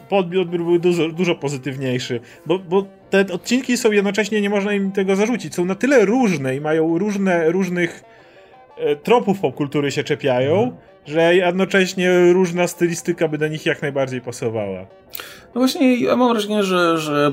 [0.09, 5.15] odbiór był dużo, dużo pozytywniejszy, bo, bo te odcinki są jednocześnie, nie można im tego
[5.15, 8.03] zarzucić, są na tyle różne i mają różne, różnych
[8.77, 14.21] e, tropów popkultury się czepiają, mhm że jednocześnie różna stylistyka by do nich jak najbardziej
[14.21, 14.79] pasowała.
[15.55, 17.31] No właśnie, ja mam wrażenie, że, że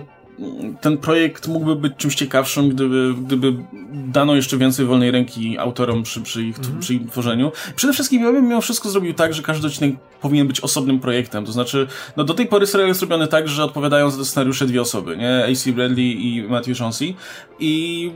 [0.80, 3.54] ten projekt mógłby być czymś ciekawszym, gdyby, gdyby
[3.92, 6.78] dano jeszcze więcej wolnej ręki autorom przy, przy, ich, -hmm.
[6.78, 7.52] przy ich tworzeniu.
[7.76, 11.44] Przede wszystkim ja bym mimo wszystko zrobił tak, że każdy odcinek powinien być osobnym projektem.
[11.44, 14.66] To znaczy, no do tej pory serial jest robiony tak, że odpowiadają za te scenariusze
[14.66, 15.44] dwie osoby, nie?
[15.44, 17.16] AC Bradley i Matthew Chauncey.
[17.58, 18.10] I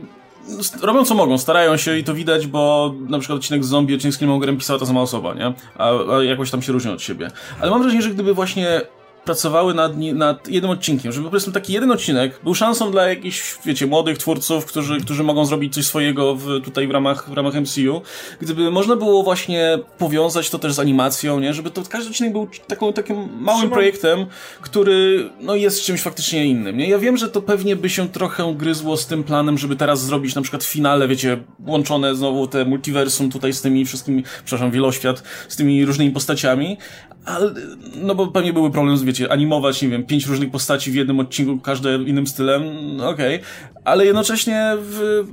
[0.81, 4.13] robią co mogą, starają się i to widać, bo na przykład odcinek z zombie, odcinek
[4.13, 5.53] z Killmongerem pisała ta sama osoba, nie?
[5.77, 7.31] A, a jakoś tam się różnią od siebie.
[7.61, 8.81] Ale mam wrażenie, że gdyby właśnie
[9.25, 13.57] pracowały nad, nad jednym odcinkiem, żeby po prostu taki jeden odcinek był szansą dla jakichś,
[13.65, 17.53] wiecie, młodych twórców, którzy, którzy mogą zrobić coś swojego w, tutaj w ramach, w ramach
[17.53, 18.01] MCU.
[18.41, 21.53] Gdyby można było właśnie powiązać to też z animacją, nie?
[21.53, 24.25] Żeby to każdy odcinek był taką, takim małym projektem,
[24.61, 26.89] który no, jest czymś faktycznie innym, nie?
[26.89, 30.35] Ja wiem, że to pewnie by się trochę gryzło z tym planem, żeby teraz zrobić
[30.35, 35.55] na przykład finale, wiecie, łączone znowu te multiversum tutaj z tymi wszystkimi, przepraszam, wieloświat, z
[35.55, 36.77] tymi różnymi postaciami,
[37.25, 37.53] ale,
[37.95, 41.19] no bo pewnie byłby problem z, wiecie, animować, nie wiem, pięć różnych postaci w jednym
[41.19, 42.63] odcinku, każde innym stylem,
[42.97, 43.47] no okej, okay.
[43.85, 45.23] ale jednocześnie w,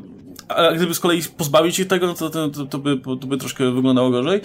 [0.49, 3.37] a gdyby z kolei pozbawić ich tego, no to, to, to, to, by, to by
[3.37, 4.41] troszkę wyglądało gorzej.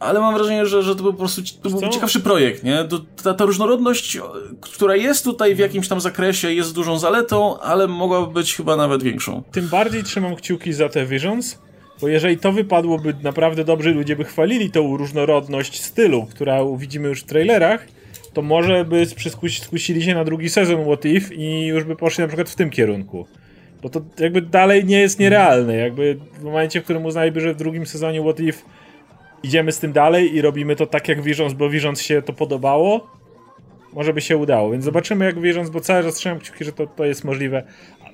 [0.00, 2.84] Ale mam wrażenie, że, że to był po prostu to był ciekawszy projekt, nie?
[3.22, 4.18] Ta, ta różnorodność,
[4.60, 9.02] która jest tutaj w jakimś tam zakresie, jest dużą zaletą, ale mogłaby być chyba nawet
[9.02, 9.42] większą.
[9.52, 11.58] Tym bardziej trzymam kciuki za te Visions,
[12.00, 17.20] bo jeżeli to wypadłoby naprawdę dobrze, ludzie by chwalili tą różnorodność stylu, która widzimy już
[17.20, 17.86] w trailerach,
[18.34, 19.06] to może by
[19.60, 22.70] skusili się na drugi sezon What If i już by poszli na przykład w tym
[22.70, 23.26] kierunku.
[23.82, 25.76] Bo to jakby dalej nie jest nierealne.
[25.76, 28.58] Jakby w momencie, w którym uznaliby, że w drugim sezonie What If
[29.42, 33.10] idziemy z tym dalej i robimy to tak jak Visions, bo Visions się to podobało,
[33.92, 34.70] może by się udało.
[34.70, 37.62] Więc zobaczymy jak Visions, bo cały czas trzymam kciuki, że to, to jest możliwe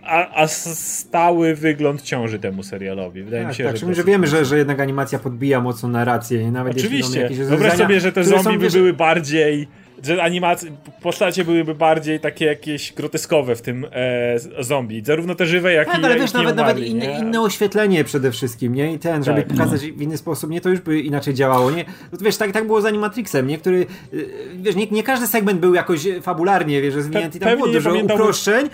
[0.03, 3.23] a, a, stały wygląd ciąży temu serialowi.
[3.23, 6.51] Wydaje tak, mi się, tak, że, że wiemy, że, że jednak animacja podbija mocno narrację.
[6.51, 7.29] Nawet Oczywiście.
[7.29, 9.69] Wyobraź sobie, że te zombie by były bardziej
[10.03, 10.71] że animacje,
[11.03, 15.03] postacie byłyby bardziej takie jakieś groteskowe w tym e, zombie.
[15.05, 18.33] Zarówno te żywe, jak tak, i ale wiesz, nawet, umarli, nawet inne, inne, oświetlenie przede
[18.33, 18.93] wszystkim, nie?
[18.93, 19.95] I ten, żeby tak, pokazać no.
[19.97, 20.61] w inny sposób, nie?
[20.61, 21.85] To już by inaczej działało, nie?
[22.13, 23.59] No, wiesz, tak, tak było z Animatrixem, nie?
[23.59, 27.69] Który, y, wiesz, nie, nie każdy segment był jakoś fabularnie, wiesz, rozwinięty i tam było
[27.69, 28.69] dużo uproszczeń,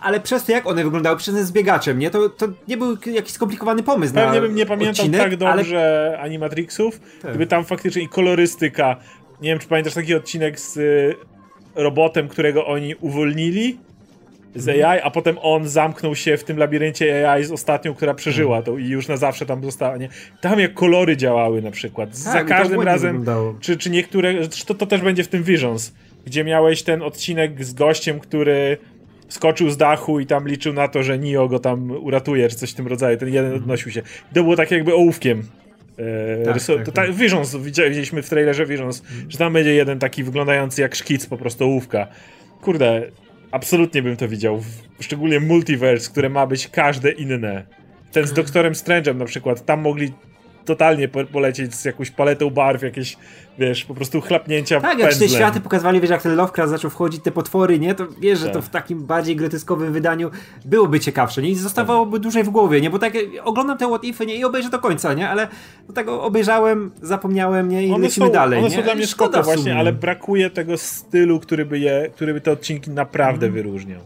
[0.00, 2.10] ale przez to, jak one wyglądały przez z biegaczem, nie?
[2.10, 6.20] To, to nie był jakiś skomplikowany pomysł Pewnie bym nie pamiętał odcinek, tak dobrze ale...
[6.20, 7.30] Animatrixów, tak.
[7.30, 8.96] gdyby tam faktycznie i kolorystyka.
[9.42, 11.14] Nie wiem, czy pamiętasz taki odcinek z y,
[11.74, 13.78] robotem, którego oni uwolnili
[14.54, 14.90] z mhm.
[14.90, 18.76] AI, a potem on zamknął się w tym labiryncie AI z ostatnią, która przeżyła mhm.
[18.76, 20.08] to i już na zawsze tam została, nie?
[20.40, 22.16] Tam jak kolory działały na przykład.
[22.16, 23.24] Za tak, każdym razem,
[23.60, 25.92] czy, czy niektóre, czy to, to też będzie w tym Visions,
[26.26, 28.78] gdzie miałeś ten odcinek z gościem, który
[29.28, 32.70] skoczył z dachu i tam liczył na to, że Nio go tam uratuje, czy coś
[32.70, 33.16] w tym rodzaju.
[33.16, 33.62] Ten jeden mhm.
[33.62, 34.02] odnosił się.
[34.34, 35.42] To było tak jakby ołówkiem.
[36.00, 37.14] E, tak, rysu- tak, tak.
[37.14, 41.64] Visions, widzieliśmy w trailerze Visions, że tam będzie jeden taki wyglądający jak szkic, po prostu
[41.64, 42.06] ołówka.
[42.60, 43.02] Kurde,
[43.50, 44.62] absolutnie bym to widział.
[45.00, 47.64] Szczególnie multiverse, które ma być każde inne.
[48.12, 50.12] Ten z Doktorem Strange'em na przykład, tam mogli
[50.64, 53.16] totalnie polecieć z jakąś paletą barw, jakieś
[53.60, 57.22] wiesz, po prostu chlapnięcia Tak, jak te światy pokazywali, wiesz, jak ten Lovecraft zaczął wchodzić,
[57.22, 58.62] te potwory, nie, to wiesz, że to tak.
[58.62, 60.30] w takim bardziej groteskowym wydaniu
[60.64, 62.22] byłoby ciekawsze, nie, i zostawałoby tak.
[62.22, 65.14] dłużej w głowie, nie, bo tak oglądam te What Ify, nie, i obejrzę do końca,
[65.14, 65.48] nie, ale
[65.86, 68.76] do tego obejrzałem, zapomniałem, nie, i one lecimy są, dalej, one nie?
[68.76, 72.52] są dla mnie szkoda właśnie, ale brakuje tego stylu, który by je, który by te
[72.52, 73.54] odcinki naprawdę mm.
[73.54, 74.00] wyróżniał.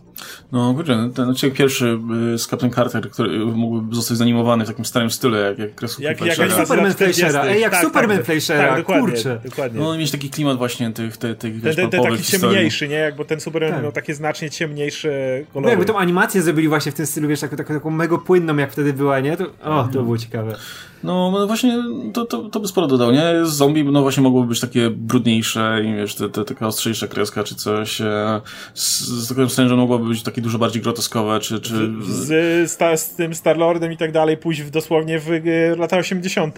[0.53, 1.99] No, kurczę, ten odcinek pierwszy
[2.35, 6.39] y, z Captain Carter, który mógłby zostać zanimowany w takim starym stylu, jak, jak Jak,
[6.39, 9.41] jak Superman Fleischera, ej, jak tak, Superman tak, Fleischera, tak, kurczę.
[9.45, 9.81] Dokładnie.
[9.81, 12.55] No mieć taki klimat właśnie tych, tych, tych ten, ten pulpowych taki historii.
[12.57, 12.97] ciemniejszy, nie?
[12.97, 13.83] Jakby ten Superman Tak.
[13.83, 15.09] miał takie znacznie ciemniejsze
[15.41, 15.71] No kolory.
[15.71, 18.73] jakby tą animację zrobili właśnie w tym stylu, wiesz, taką, taką, taką mega płynną, jak
[18.73, 19.37] wtedy była, nie?
[19.37, 20.57] To, o, to było ciekawe.
[21.03, 21.83] No no właśnie
[22.13, 23.33] to, to, to by sporo dodał, nie?
[23.43, 27.55] Zombie no właśnie mogłoby być takie brudniejsze i wiesz, te, te, taka ostrzejsza kreska czy
[27.55, 28.01] coś.
[28.01, 28.41] E,
[28.75, 31.61] z, z takim Strange'em mogłoby być takie dużo bardziej groteskowe, czy...
[31.61, 31.93] czy...
[32.03, 36.57] z, sta, z tym Starlordem i tak dalej pójść w, dosłownie w y, lata 80.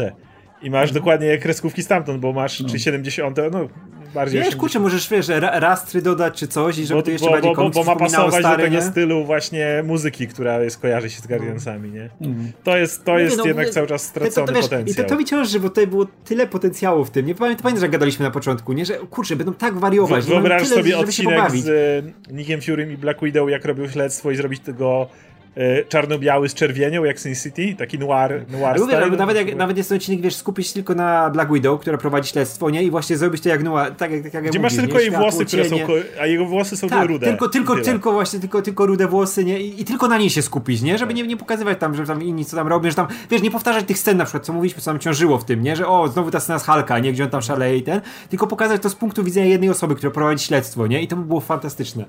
[0.62, 3.68] I masz dokładnie kreskówki stamtąd, bo masz czy 70, no
[4.14, 4.60] bardziej Wiesz, 80.
[4.60, 7.54] kurczę, możesz, wiesz, ra, rastry dodać czy coś i żeby bo, to jeszcze bo, bardziej
[7.54, 8.82] bo, bo, ma pasować stare, do tego nie?
[8.82, 12.10] stylu właśnie muzyki, która jest, kojarzy się z Guardiansami, nie?
[12.64, 15.04] To jest, to Mówię, jest no, jednak cały czas To, stracony to, wiesz, I potencjał.
[15.04, 17.26] to, to mi ciąży, bo tutaj było tyle potencjału w tym.
[17.26, 18.84] Nie pamiętam, że gadaliśmy na początku, nie?
[18.84, 20.24] Że kurczę, będą tak wariować.
[20.24, 21.64] Wyobraź tyle, sobie żeby się odcinek pobawić.
[21.64, 25.08] z y, Nickiem Furym i Black Widow, jak robił śledztwo i zrobić tego
[25.88, 29.16] czarno-biały z czerwienią, jak Sin City, taki noir, noir mówię, style.
[29.16, 32.30] nawet, jak, nawet jest ten odcinek, wiesz, skupić się tylko na Black Widow, która prowadzi
[32.30, 32.82] śledztwo, nie?
[32.82, 35.00] I właśnie zrobić to jak Noah, tak jak, tak jak Gdzie masz tylko nie?
[35.00, 35.76] jej Światło, włosy, które są,
[36.20, 37.26] a jego włosy są Tak, rude.
[37.26, 39.60] tylko, tylko, tylko właśnie, tylko, tylko rude włosy, nie?
[39.60, 40.98] I, I tylko na niej się skupić, nie?
[40.98, 43.50] Żeby nie, nie pokazywać tam, że tam inni co tam robią, że tam, wiesz, nie
[43.50, 45.76] powtarzać tych scen na przykład, co mówiliśmy, co nam ciążyło w tym, nie?
[45.76, 47.12] Że o, znowu ta scena z Halka, nie?
[47.12, 48.00] Gdzie on tam szaleje i ten,
[48.30, 51.02] tylko pokazać to z punktu widzenia jednej osoby, która prowadzi śledztwo, nie?
[51.02, 52.04] I to by było fantastyczne.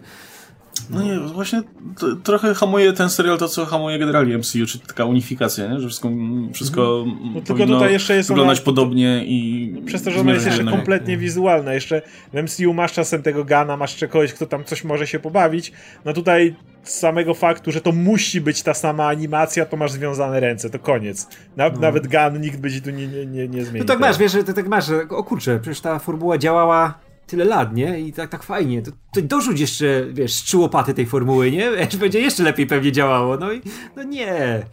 [0.89, 1.61] No nie, właśnie
[1.99, 5.79] to, trochę hamuje ten serial to, co hamuje generalnie MCU, czyli taka unifikacja, nie?
[5.79, 6.09] Że wszystko,
[6.53, 7.05] wszystko
[7.35, 9.73] No tylko tutaj jeszcze jest ona- wyglądać podobnie i...
[9.85, 10.77] Przez to, że ona jest jeszcze jednego.
[10.77, 11.73] kompletnie wizualna.
[11.73, 12.01] Jeszcze
[12.33, 15.71] w MCU masz czasem tego Gana, masz jeszcze kogoś, kto tam coś może się pobawić.
[16.05, 20.39] No tutaj z samego faktu, że to musi być ta sama animacja, to masz związane
[20.39, 21.27] ręce, to koniec.
[21.57, 23.79] Na, Nawet Gun nikt by ci tu nie, nie, nie, nie zmienił.
[23.83, 27.45] No tak masz, wiesz, że to tak masz, o kurczę, przecież ta formuła działała tyle
[27.45, 27.99] lat, nie?
[27.99, 28.81] I tak, tak fajnie.
[28.81, 31.71] To, to dorzuć jeszcze, wiesz, trzy łopaty tej formuły, nie?
[31.99, 33.37] Będzie jeszcze lepiej pewnie działało.
[33.37, 33.61] No i
[33.95, 34.65] no nie.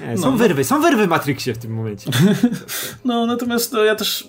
[0.00, 0.36] Nie, są No.
[0.36, 2.10] wyrwy, są wyrwy Matrixie w tym momencie.
[3.04, 4.28] No, natomiast no, ja też...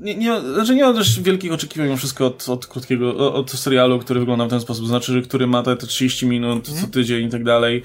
[0.00, 3.98] Nie, nie, znaczy nie mam też wielkich oczekiwań mimo wszystko od, od krótkiego, od serialu,
[3.98, 7.26] który wygląda w ten sposób, znaczy, że który ma te, te 30 minut co tydzień
[7.26, 7.82] i tak dalej.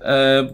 [0.00, 0.48] E,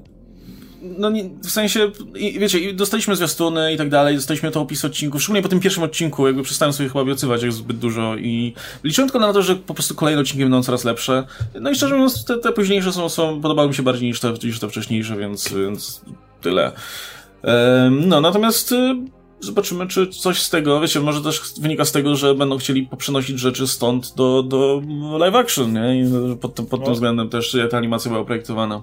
[0.83, 5.43] no nie, w sensie, wiecie, dostaliśmy zwiastuny i tak dalej, dostaliśmy to opis odcinków, szczególnie
[5.43, 8.55] po tym pierwszym odcinku, jakby przestałem sobie chyba obiecywać jak zbyt dużo i
[8.85, 11.25] liczyłem tylko na to, że po prostu kolejne odcinki będą coraz lepsze.
[11.61, 14.33] No i szczerze mówiąc, te, te późniejsze są, są, podobały mi się bardziej niż te,
[14.45, 16.03] niż te wcześniejsze, więc, więc
[16.41, 16.73] tyle.
[17.91, 18.95] No, natomiast y,
[19.43, 23.39] zobaczymy, czy coś z tego, wiecie, może też wynika z tego, że będą chcieli poprzenosić
[23.39, 24.83] rzeczy stąd do, do
[25.19, 26.01] live action, nie?
[26.01, 26.95] I pod, tym- pod tym No.
[26.95, 28.83] względem też ta animacja była projektowana.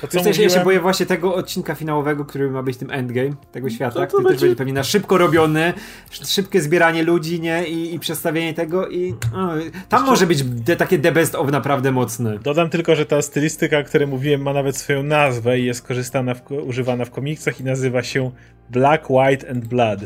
[0.00, 2.90] To, co Wiesz, ja się mówiłem- boję właśnie tego odcinka finałowego, który ma być tym
[2.90, 5.72] endgame tego świata, No to który też będzie- będzie pewnie na szybko robiony,
[6.12, 7.66] sz- szybkie zbieranie ludzi, nie?
[7.68, 9.48] I, i przestawienie tego i o,
[9.88, 12.38] tam może być de, takie the best of naprawdę mocne.
[12.38, 16.34] Dodam tylko, że ta stylistyka, o której mówiłem, ma nawet swoją nazwę i jest korzystana,
[16.34, 18.30] w, używana w komiksach i nazywa się
[18.70, 20.00] Black, White and Blood.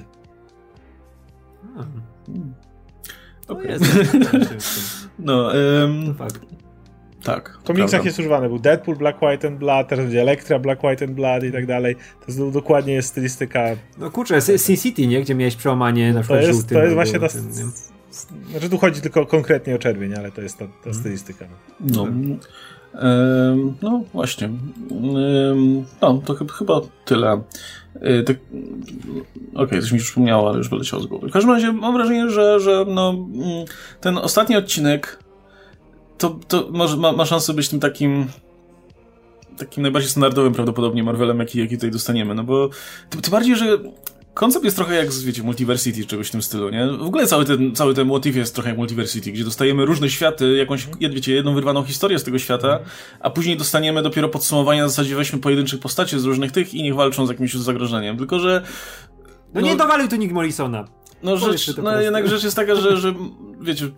[3.47, 3.85] To jest.
[5.19, 5.51] No,
[6.19, 6.41] Fakt.
[7.25, 7.59] tak.
[7.63, 8.49] W komiksach jest używany.
[8.49, 11.67] Był Deadpool, Black, White and Blood, teraz będzie Elektra, Black, White and Blood i tak
[11.67, 11.95] dalej.
[11.97, 13.65] To jest do- dokładnie jest stylistyka.
[13.99, 15.23] No kurczę, Sin City, nie?
[15.23, 16.77] Gdzie miałeś przełamanie na To przykład jest, żółtym.
[16.79, 17.29] to jest właśnie ta...
[17.29, 17.73] tym?
[18.51, 21.45] Znaczy tu chodzi tylko konkretnie o czerwień, ale to jest ta, ta stylistyka.
[21.81, 22.07] No.
[22.07, 22.39] Ym,
[23.83, 24.51] no właśnie.
[26.03, 27.41] No, to chyba, chyba tyle.
[28.03, 28.37] Yy, tak,
[29.55, 31.29] Okej, coś mi przypomniało, ale już wyleciało z głowy.
[31.29, 33.65] W każdym razie mam wrażenie, że, że no, mm,
[34.01, 35.19] ten ostatni odcinek
[36.19, 36.69] to, to
[36.99, 38.27] ma, ma szansę być tym takim
[39.59, 42.69] takim najbardziej standardowym prawdopodobnie Marvelem, jaki, jaki tutaj dostaniemy, no bo
[43.11, 43.79] tym bardziej, że
[44.35, 46.87] koncept jest trochę jak, z, wiecie, Multiversity, czegoś w tym stylu, nie?
[46.87, 50.57] W ogóle cały ten, cały ten motyw jest trochę jak Multiversity, gdzie dostajemy różne światy,
[50.57, 52.79] jakąś, jed- wiecie, jedną wyrwaną historię z tego świata,
[53.21, 56.95] a później dostaniemy dopiero podsumowanie na zasadzie weźmy pojedynczych postaci z różnych tych i niech
[56.95, 58.17] walczą z jakimś zagrożeniem.
[58.19, 58.63] Tylko, że
[59.55, 60.85] No, nie dowalił tu nikt Morrisona.
[61.23, 63.15] no, rzecz, no jednak rzecz jest taka, że, że
[63.61, 63.89] wiecie,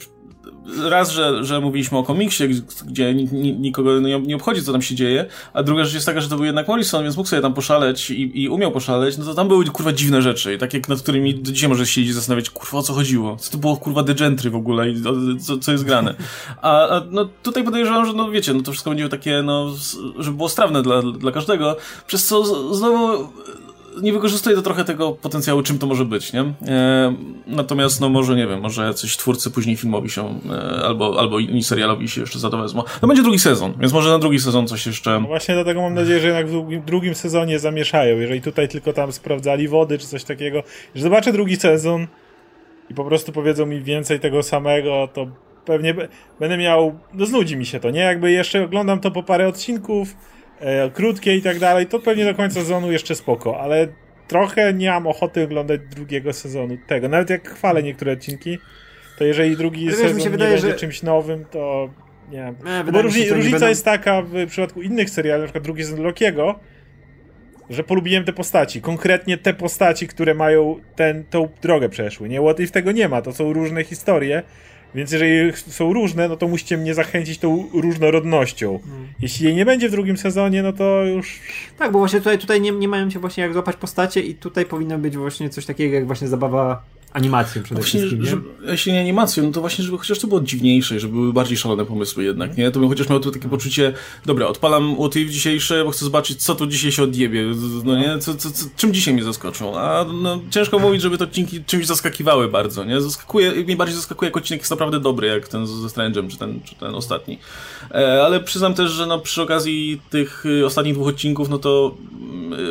[0.88, 2.44] raz, że, że mówiliśmy o komiksie,
[2.86, 6.06] gdzie ni- ni- nikogo nie, nie obchodzi, co tam się dzieje, a druga rzecz jest
[6.06, 9.18] taka, że to był jednak Morrison, więc mógł sobie tam poszaleć i, i umiał poszaleć,
[9.18, 12.14] no to tam były kurwa dziwne rzeczy, takie, nad którymi do dzisiaj może siedzieć i
[12.14, 13.36] zastanawiać, kurwa, o co chodziło?
[13.36, 15.02] Co to było kurwa The Gentry w ogóle i
[15.40, 16.14] co, co jest grane?
[16.62, 19.74] A, a no tutaj podejrzewam, że no wiecie, no to wszystko będzie takie, no,
[20.18, 22.44] żeby było strawne dla, dla każdego, przez co
[22.74, 23.28] znowu
[24.02, 26.40] nie wykorzystuje to trochę tego potencjału, czym to może być, nie?
[26.40, 27.14] E,
[27.46, 31.64] natomiast, no może, nie wiem, może jacyś twórcy później filmowi się, e, albo, albo inni
[31.64, 32.82] serialowi się jeszcze za to wezmą.
[33.02, 35.20] No będzie drugi sezon, więc może na drugi sezon coś jeszcze...
[35.20, 38.18] No właśnie dlatego mam nadzieję, że jednak w drugim, drugim sezonie zamieszają.
[38.18, 40.62] Jeżeli tutaj tylko tam sprawdzali wody czy coś takiego,
[40.94, 42.06] że zobaczę drugi sezon
[42.90, 45.26] i po prostu powiedzą mi więcej tego samego, to
[45.64, 45.94] pewnie
[46.40, 46.98] będę miał.
[47.14, 48.00] No znudzi mi się to, nie?
[48.00, 50.16] Jakby jeszcze oglądam to po parę odcinków,
[50.60, 53.88] e, krótkie i tak dalej, to pewnie do końca sezonu jeszcze spoko, ale
[54.28, 57.08] trochę nie mam ochoty oglądać drugiego sezonu tego.
[57.08, 58.58] Nawet jak chwalę niektóre odcinki,
[59.18, 61.90] to jeżeli drugi sezon się nie wydaje, będzie że- czymś nowym, to
[62.30, 62.54] nie wiem.
[62.66, 65.64] E, Bo się, różni, oni różnica będą- jest taka w przypadku innych seriali, na przykład
[65.64, 66.58] drugi sezon Lokiego,
[67.70, 68.80] że polubiłem te postaci.
[68.80, 72.28] Konkretnie te postaci, które mają ten, tą drogę przeszły.
[72.28, 74.42] Nie, What If tego nie ma, to są różne historie.
[74.94, 78.78] Więc jeżeli są różne, no to musicie mnie zachęcić tą różnorodnością.
[78.78, 79.08] Hmm.
[79.20, 81.40] Jeśli jej nie będzie w drugim sezonie, no to już
[81.78, 84.66] Tak, bo właśnie tutaj, tutaj nie, nie mają się właśnie jak złapać postacie i tutaj
[84.66, 86.82] powinno być właśnie coś takiego jak właśnie zabawa
[87.16, 90.40] animacją przede Właśnie, wszystkim, żeby, jeśli nie animacją, no to właśnie, żeby chociaż to było
[90.40, 92.70] dziwniejsze, żeby były bardziej szalone pomysły jednak, nie?
[92.70, 93.92] To bym chociaż miał tu takie poczucie,
[94.26, 97.44] dobra, odpalam What If dzisiejsze, bo chcę zobaczyć, co tu dzisiaj się odjebie,
[97.84, 98.18] no nie?
[98.18, 99.78] Co, co, co, czym dzisiaj mnie zaskoczą?
[99.78, 103.00] A no, ciężko mówić, żeby te odcinki czymś zaskakiwały bardzo, nie?
[103.00, 106.60] Zaskakuje, mnie bardziej zaskakuje, jak odcinek jest naprawdę dobry, jak ten ze Strange'em, czy ten,
[106.64, 107.38] czy ten ostatni.
[107.90, 111.94] E, ale przyznam też, że no, przy okazji tych y, ostatnich dwóch odcinków, no to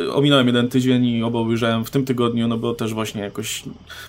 [0.06, 3.64] y, ominąłem jeden tydzień i oba obejrzałem w tym tygodniu, no bo też właśnie jakoś,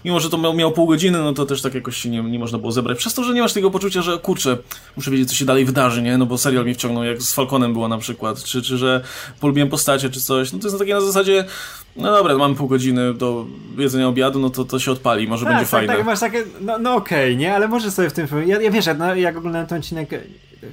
[0.04, 2.38] mimo że to miał, miał pół godziny, no to też tak jakoś się nie, nie
[2.38, 2.98] można było zebrać.
[2.98, 4.58] Przez to, że nie masz tego poczucia, że kurczę,
[4.96, 6.18] muszę wiedzieć, co się dalej wydarzy, nie?
[6.18, 9.04] No bo serial mnie wciągnął, jak z Falconem było na przykład, czy, czy że
[9.40, 10.52] polubiłem postacie, czy coś.
[10.52, 11.44] No to jest takie na zasadzie,
[11.96, 13.46] no dobra, mamy pół godziny do
[13.78, 15.96] jedzenia obiadu, no to to się odpali, może będzie tak, fajne.
[15.96, 18.86] tak, masz takie, no, no okej, nie, ale możesz sobie w tym, ja, ja wiesz,
[18.98, 20.10] no, jak oglądałem ten odcinek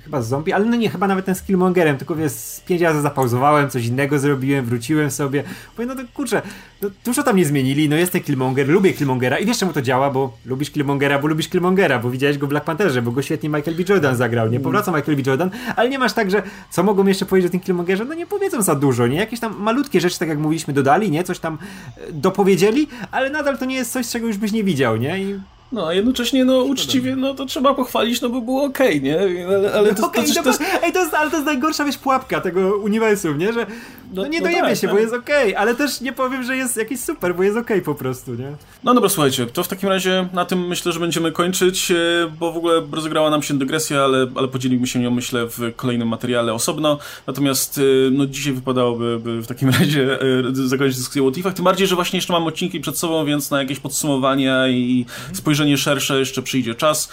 [0.04, 2.34] chyba z zombie, ale no nie, chyba nawet ten z Killmongerem, tylko wiesz,
[2.66, 5.44] pięć razy zapauzowałem, coś innego zrobiłem, wróciłem sobie,
[5.78, 6.42] bo no to kurczę,
[6.82, 9.82] no, dużo tam nie zmienili, no jest ten Killmonger, lubię Killmongera i wiesz czemu to
[9.82, 13.22] działa, bo lubisz Killmongera, bo lubisz Killmongera, bo widziałeś go w Black Pantherze, bo go
[13.22, 13.84] świetnie Michael B.
[13.90, 14.60] Jordan zagrał, nie?
[14.60, 15.24] Powraca Michael B.
[15.26, 18.28] Jordan, ale nie masz tak, że co mogą jeszcze powiedzieć o tym Killmongerze, no nie
[18.28, 21.58] powiedzą za dużo, nie, jakieś tam malutkie rzeczy, tak jak mówiliśmy, dodali, nie, coś tam
[21.98, 25.40] e, dopowiedzieli, ale nadal to nie jest coś, czego już byś nie widział, nie, i
[25.74, 29.20] No, a jednocześnie, no, uczciwie, no, to trzeba pochwalić, no, bo było okej, nie?
[29.48, 30.62] Ale, ale to, Okej, to, to, no to, jest...
[30.84, 33.54] ej, to jest, ale to jest najgorsza wiesz, pułapka tego uniwersum, nie?
[33.54, 33.66] Że
[34.14, 34.96] no, No- nie no dojemy tak, się, tak.
[34.96, 37.96] bo jest okej, ale też nie powiem, że jest jakiś super, bo jest okej po
[37.96, 38.56] prostu, nie?
[38.84, 41.96] No dobra, słuchajcie, to w takim razie na tym myślę, że będziemy kończyć, e,
[42.40, 46.08] bo w ogóle rozegrała nam się dygresja, ale, ale podzielimy się nią, myślę, w kolejnym
[46.08, 47.00] materiale osobno.
[47.28, 51.66] Natomiast e, no, dzisiaj wypadałoby by w takim razie e, zakończyć dyskusję o Tifach, tym
[51.66, 56.20] bardziej, że właśnie jeszcze mam odcinki przed sobą, więc na jakieś podsumowania i spojrzenie szersze
[56.20, 57.10] jeszcze przyjdzie czas.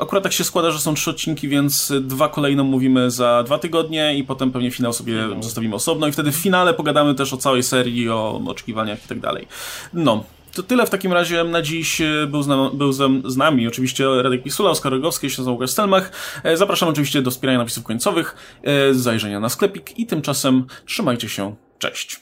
[0.00, 4.16] Akurat tak się składa, że są trzy odcinki, więc dwa kolejne mówimy za dwa tygodnie
[4.18, 7.62] i potem pewnie finał sobie zostawimy osobno i wtedy w finale pogadamy też o całej
[7.62, 9.48] serii, o oczekiwaniach i tak dalej.
[9.92, 12.00] No, to tyle w takim razie na dziś.
[12.00, 16.12] E, Był z, nam, był z, nami oczywiście Radek Pisula, Oskar Rogowski, nazywam Łukasz Stelmach.
[16.44, 21.54] E, Zapraszam oczywiście do wspierania napisów końcowych, e, zajrzenia na sklepik i tymczasem trzymajcie się.
[21.78, 22.20] Cześć.